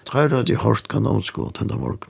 Tar 0.05 0.29
hadde 0.29 0.51
jeg 0.51 0.61
hørt 0.61 0.87
kanonskå 0.89 1.51
til 1.53 1.69
den 1.69 1.79
morgen. 1.79 2.09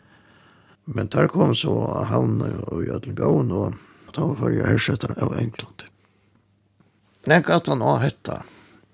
Men 0.85 1.07
der 1.07 1.27
kom 1.27 1.55
så 1.55 2.03
havnen 2.07 2.63
og 2.67 2.83
i 2.83 2.89
Ødlengån, 2.89 3.51
og 3.51 3.73
da 4.15 4.21
var 4.21 4.49
jeg 4.49 4.67
hersetter 4.67 5.13
av 5.17 5.35
England. 5.37 5.85
Nei, 7.29 7.37
at 7.37 7.67
han 7.67 7.81
har 7.81 7.99
hetta. 8.01 8.41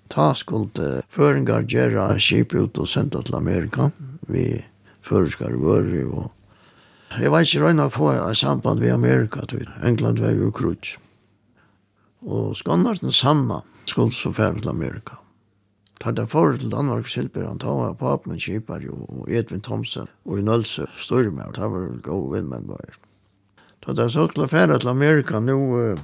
Ta 0.08 0.32
skuld 0.36 0.76
føringar 1.12 1.64
gjerra 1.68 2.10
skip 2.20 2.54
ut 2.54 2.78
og 2.80 2.88
senda 2.88 3.22
til 3.24 3.36
Amerika. 3.38 3.90
Vi 4.28 4.64
føreskar 5.04 5.56
vører 5.56 6.08
og 6.08 6.34
Jeg 7.16 7.30
var 7.32 7.40
ikke 7.40 7.62
røyna 7.62 7.86
å 7.88 7.92
få 7.92 8.10
et 8.12 8.36
samband 8.36 8.82
ved 8.84 8.92
Amerika 8.92 9.46
til 9.48 9.64
England 9.82 10.20
var 10.20 10.36
jo 10.36 10.50
krutsk. 10.52 10.98
Og 12.20 12.52
skannar 12.56 13.00
sanna 13.12 13.62
skulle 13.86 14.12
så 14.12 14.28
som 14.28 14.34
færre 14.36 14.60
til 14.60 14.68
Amerika. 14.68 15.16
Ta 16.00 16.12
det 16.12 16.28
for 16.30 16.52
til 16.56 16.70
Danmark 16.70 17.08
Silber, 17.08 17.46
han 17.48 17.58
tar 17.58 17.94
på 17.94 18.20
med 18.26 18.38
Kipar 18.38 18.80
jo, 18.80 19.06
og 19.08 19.30
Edvin 19.30 19.60
Thomsen, 19.60 20.06
og 20.24 20.38
i 20.38 20.42
Nølse 20.42 20.86
Stormer, 20.96 21.50
ta 21.54 21.66
var 21.66 21.88
god 22.02 22.34
vinn 22.34 22.48
med 22.48 22.68
bare. 22.68 22.94
Ta 23.82 23.92
det 23.92 24.12
så 24.12 24.28
til 24.28 24.44
å 24.44 24.50
færre 24.50 24.78
til 24.78 24.92
Amerika, 24.92 25.40
nå 25.40 25.96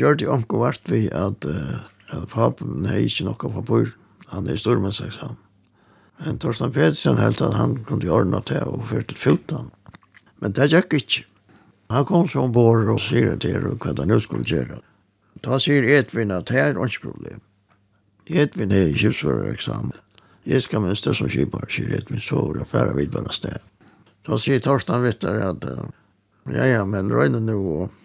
gjør 0.00 0.18
det 0.18 0.28
omgå 0.30 0.60
vart 0.62 0.90
vi 0.90 1.06
at, 1.12 1.46
at 1.46 2.28
papen 2.32 2.86
er 2.86 3.04
ikke 3.04 3.28
noe 3.28 3.52
papur. 3.58 3.94
Han 4.32 4.48
er 4.48 4.58
stor 4.58 4.80
men 4.82 4.92
sagt 4.92 5.20
han. 5.22 5.36
Men 6.22 6.38
Torsten 6.38 6.72
Pedersen 6.72 7.18
helt 7.18 7.42
at 7.42 7.56
han 7.58 7.78
kunne 7.86 8.10
ordne 8.10 8.40
til 8.46 8.62
og 8.70 8.86
føre 8.90 9.06
til 9.10 9.18
fyltan. 9.18 9.70
Men 10.40 10.54
det 10.54 10.70
gikk 10.72 10.94
ikke. 10.98 11.24
Han 11.90 12.06
kom 12.08 12.28
som 12.28 12.52
bor 12.52 12.88
og 12.90 13.00
sier 13.02 13.36
til 13.38 13.56
her 13.56 13.66
hva 13.66 13.92
han 13.92 14.08
nå 14.08 14.20
skulle 14.22 14.46
gjøre. 14.48 14.80
Da 15.44 15.58
sier 15.60 15.84
Edvin 15.98 16.32
at 16.32 16.52
her 16.54 16.72
er 16.72 16.86
ikke 16.86 17.10
problem. 17.10 17.42
Edvin 18.30 18.72
er 18.72 18.88
i 18.88 18.96
kjøpsførereksamen. 18.96 19.92
Jeg 20.44 20.62
skal 20.64 20.82
møte 20.84 21.14
som 21.16 21.28
kjøpar, 21.28 21.68
sier 21.72 21.92
Edvin, 21.96 22.20
så 22.20 22.40
er 22.50 22.58
det 22.60 22.68
færre 22.68 22.96
vidbara 22.96 23.32
sted. 23.32 23.60
Da 24.24 24.38
sier 24.40 24.62
Torsten 24.64 25.04
Vittar 25.04 25.40
at 25.44 25.64
ja, 26.52 26.64
ja, 26.68 26.84
men 26.88 27.12
røyne 27.12 27.40
nå 27.40 27.56
og 27.56 28.03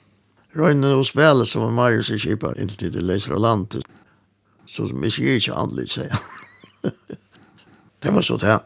Røyne 0.57 0.95
og 0.97 1.05
spille 1.05 1.45
som 1.45 1.67
er 1.67 1.73
Marius 1.77 2.09
i 2.09 2.17
Kipa 2.17 2.55
inntil 2.57 2.93
det 2.93 3.03
leser 3.05 3.35
av 3.37 3.43
landet. 3.43 3.85
Så 4.65 4.87
vi 4.89 5.11
sier 5.13 5.37
ikke 5.37 5.53
annerledes, 5.53 5.93
sier 5.93 6.13
han. 6.13 6.93
det 8.01 8.13
var 8.15 8.25
så 8.25 8.37
det. 8.41 8.57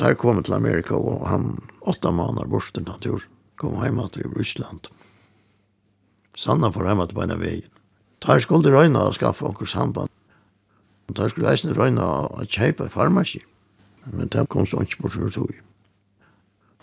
Der 0.00 0.14
kom 0.14 0.36
jeg 0.36 0.48
til 0.48 0.56
Amerika, 0.56 0.96
og 0.96 1.28
han 1.28 1.56
åtta 1.80 2.10
måneder 2.10 2.48
bort 2.48 2.72
til 2.74 2.84
natur. 2.84 3.24
Kom 3.56 3.80
hjemme 3.80 4.08
til 4.12 4.28
Ryssland. 4.36 4.90
Sanna 6.36 6.72
får 6.72 6.88
hjemme 6.88 7.06
til 7.08 7.20
beina 7.20 7.36
veien. 7.40 7.68
Der 8.22 8.40
skulle 8.40 8.72
Røyne 8.72 9.00
og 9.00 9.14
skaffe 9.14 9.46
onker 9.46 9.66
samband. 9.66 10.08
Der 11.16 11.28
skulle 11.28 11.48
reisende 11.48 11.76
Røyne 11.78 12.04
og 12.04 12.46
kjøpe 12.46 12.88
farmaski. 12.88 13.40
Men 14.12 14.28
det 14.28 14.48
kom 14.48 14.66
så 14.66 14.80
ikke 14.80 15.02
bort 15.02 15.12
for 15.12 15.30
tog. 15.30 15.52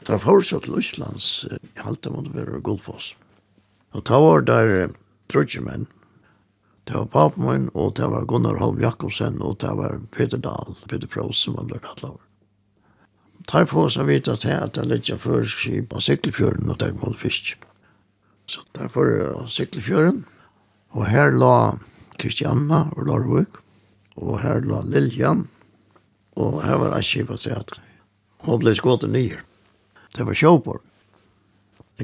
Der 0.08 0.18
fortsatt 0.18 0.64
til 0.64 0.74
Russlands, 0.74 1.46
jeg 1.52 1.84
halte 1.84 2.10
måtte 2.10 2.34
være 2.34 2.62
Gullfoss. 2.62 3.18
Og 3.94 4.06
ta 4.06 4.20
var 4.22 4.46
der 4.46 4.92
trutjemenn. 5.32 5.88
Det 6.90 6.96
var 6.98 7.06
Papmann, 7.06 7.70
og 7.74 7.96
det 7.96 8.08
var 8.10 8.26
Gunnar 8.26 8.58
Holm 8.58 8.80
Jakobsen, 8.82 9.42
og 9.42 9.60
det 9.62 9.70
var 9.78 10.00
Peter 10.12 10.38
Dahl, 10.42 10.74
Peter 10.90 11.08
Prost, 11.08 11.44
som 11.44 11.58
han 11.60 11.70
ble 11.70 11.78
kalt 11.84 12.04
over. 12.04 12.22
Ta 13.50 13.62
få 13.66 13.88
oss 13.88 13.98
å 13.98 14.06
vite 14.06 14.34
at 14.34 14.46
det 14.46 14.82
er 14.82 14.90
litt 14.90 15.10
av 15.14 15.22
førskip 15.22 15.94
av 15.94 16.04
Siklefjøren 16.06 16.70
og 16.70 16.80
Tegmond 16.82 17.18
Fisk. 17.18 17.56
Så 18.50 18.66
derfor 18.78 19.10
av 19.36 19.48
Siklefjøren, 19.54 20.24
og 20.98 21.06
her 21.10 21.34
la 21.34 21.78
Kristianna 22.18 22.88
og 22.96 23.06
Larvik, 23.10 23.62
og 24.18 24.42
her 24.42 24.66
la 24.66 24.82
Liljan, 24.86 25.46
og 26.38 26.62
her 26.66 26.82
var 26.82 26.98
Aschip 26.98 27.30
og 27.30 27.42
Treat. 27.42 27.78
Hun 28.46 28.62
ble 28.62 28.74
skått 28.78 29.06
nyer. 29.10 29.44
Det 30.18 30.26
var 30.26 30.38
Sjåborg. 30.38 30.89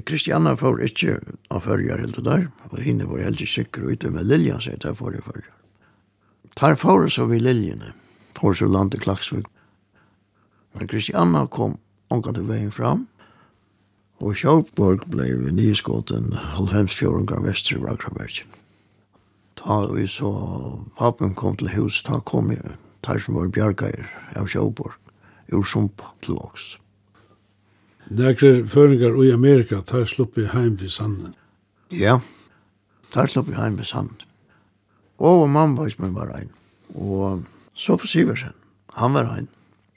Kristianna 0.03 0.57
får 0.59 0.81
ikke 0.89 1.19
av 1.53 1.63
førjar 1.63 2.01
helt 2.03 2.17
der, 2.25 2.49
og 2.67 2.79
henne 2.83 3.07
var 3.07 3.23
helt 3.23 3.39
sikker 3.47 3.85
ute 3.87 4.11
med 4.11 4.27
Lilja, 4.27 4.59
sier 4.59 4.79
der 4.81 4.97
får 4.97 5.15
jeg 5.15 5.23
førjar. 5.23 5.51
Tar 6.55 6.75
får 6.79 7.07
så 7.15 7.27
vi 7.31 7.39
Liljene, 7.39 7.93
får 8.35 8.59
så 8.59 8.67
landet 8.67 9.05
Klaksvik. 9.05 9.47
Men 10.75 10.91
Kristianna 10.91 11.45
kom 11.47 11.77
omkant 12.11 12.35
til 12.35 12.47
veien 12.49 12.71
fram, 12.75 13.07
og 14.23 14.35
Sjåkborg 14.39 15.07
ble 15.11 15.27
vi 15.39 15.51
nyskåten 15.55 16.31
halvhemsfjordungar 16.55 17.43
vestre 17.43 17.79
i 17.79 17.83
Rakraberg. 17.83 18.43
Ta 19.59 19.81
vi 19.91 20.07
så, 20.07 20.31
pappen 20.99 21.35
kom 21.35 21.55
til 21.59 21.71
hus, 21.75 22.03
ta 22.03 22.19
kom 22.23 22.51
jeg, 22.51 22.75
tar 23.03 23.19
som 23.19 23.39
var 23.39 23.51
bjergeier 23.51 24.11
av 24.39 24.51
Sjåkborg, 24.51 24.95
ur 25.51 25.63
Sumpa 25.67 26.11
til 26.23 26.39
Åks. 26.39 26.75
Nekler 28.09 28.65
føringar 28.69 29.17
i 29.25 29.31
Amerika 29.33 29.81
tar 29.81 30.05
sluppi 30.05 30.45
heim 30.51 30.77
til 30.77 30.91
sanden. 30.91 31.33
Ja, 31.89 32.19
tar 33.11 33.29
sluppi 33.31 33.55
heim 33.57 33.77
til 33.77 33.85
sanden. 33.89 34.21
Og 35.17 35.49
mamma 35.49 35.81
var 35.81 35.89
som 35.89 36.13
var 36.13 36.33
ein. 36.35 36.49
Og 36.93 37.45
så 37.73 37.97
for 37.97 38.07
Siversen, 38.07 38.53
han 38.93 39.13
var 39.13 39.31
ein. 39.35 39.47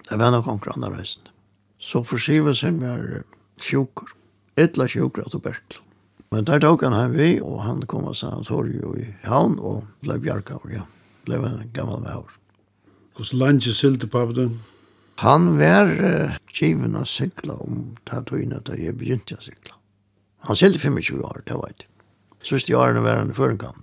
Det 0.08 0.18
var 0.18 0.30
nok 0.30 0.46
omkring 0.46 0.76
andre 0.76 0.98
reisen. 0.98 1.22
Så 1.78 2.02
for 2.02 2.18
Siversen 2.18 2.80
var 2.80 3.24
sjukur. 3.60 4.14
Etla 4.56 4.88
sjukur 4.88 5.26
at 5.26 5.42
berkl. 5.42 5.82
Men 6.30 6.44
der 6.44 6.60
tok 6.60 6.82
han 6.82 6.92
heim 6.92 7.12
vi, 7.16 7.40
og 7.40 7.62
han 7.64 7.82
kom 7.88 8.08
av 8.08 8.14
sanatoriet 8.14 9.00
i 9.00 9.12
havn, 9.24 9.58
og 9.58 9.86
ble 10.04 10.18
og 10.18 10.72
ja. 10.72 10.84
Ble 11.24 11.36
en 11.36 11.70
gammal 11.72 12.00
med 12.00 12.12
havn. 12.12 12.34
Hvordan 13.16 13.38
landet 13.38 13.76
sylte 13.76 14.06
pappa 14.06 14.32
den? 14.32 14.60
Han 15.18 15.58
var 15.58 15.88
uh, 15.98 16.36
given 16.54 16.94
å 16.94 17.02
sykla 17.02 17.56
om 17.64 17.96
tatuina 18.06 18.60
da 18.62 18.76
jeg 18.78 18.94
begynte 19.00 19.34
å 19.34 19.42
sykla. 19.42 19.74
Han 20.46 20.58
sylte 20.58 20.78
25 20.78 21.24
år, 21.26 21.40
det 21.48 21.56
var 21.58 21.72
det. 21.74 21.88
Sørste 22.46 22.76
årene 22.78 23.02
var 23.02 23.18
han 23.18 23.32
i 23.32 23.34
førenkamp, 23.34 23.82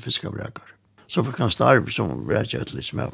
fiskavrekar. 0.00 0.72
Så 1.04 1.20
fikk 1.26 1.42
han 1.44 1.52
starve 1.52 1.92
som 1.92 2.24
vrekje 2.28 2.62
et 2.62 2.72
litt 2.72 2.88
smør. 2.88 3.12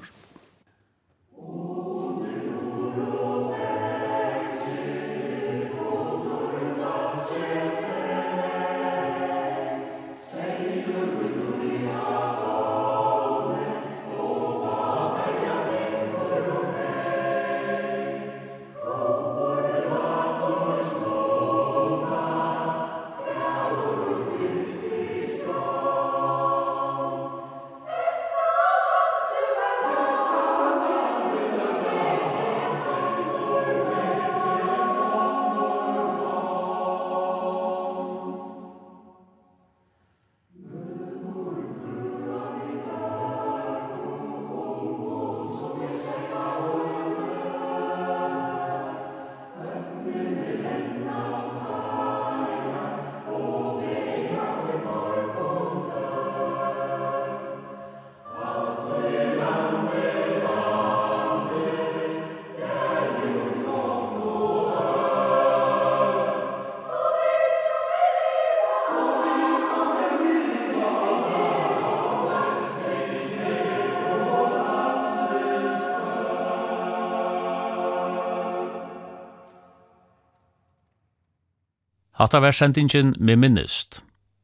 Hatta 82.24 82.40
var 82.40 82.54
sendingen 82.56 83.10
med 83.20 83.36
minnest. 83.36 83.98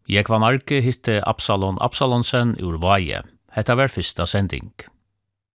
Jeg 0.09 0.28
var 0.28 0.43
marke 0.43 0.83
hitte 0.85 1.22
Absalon 1.24 1.78
Absalonsen 1.81 2.53
ur 2.61 2.76
Vaje. 2.76 3.22
Hetta 3.57 3.72
var 3.74 3.89
fyrsta 3.89 4.26
sending. 4.28 4.68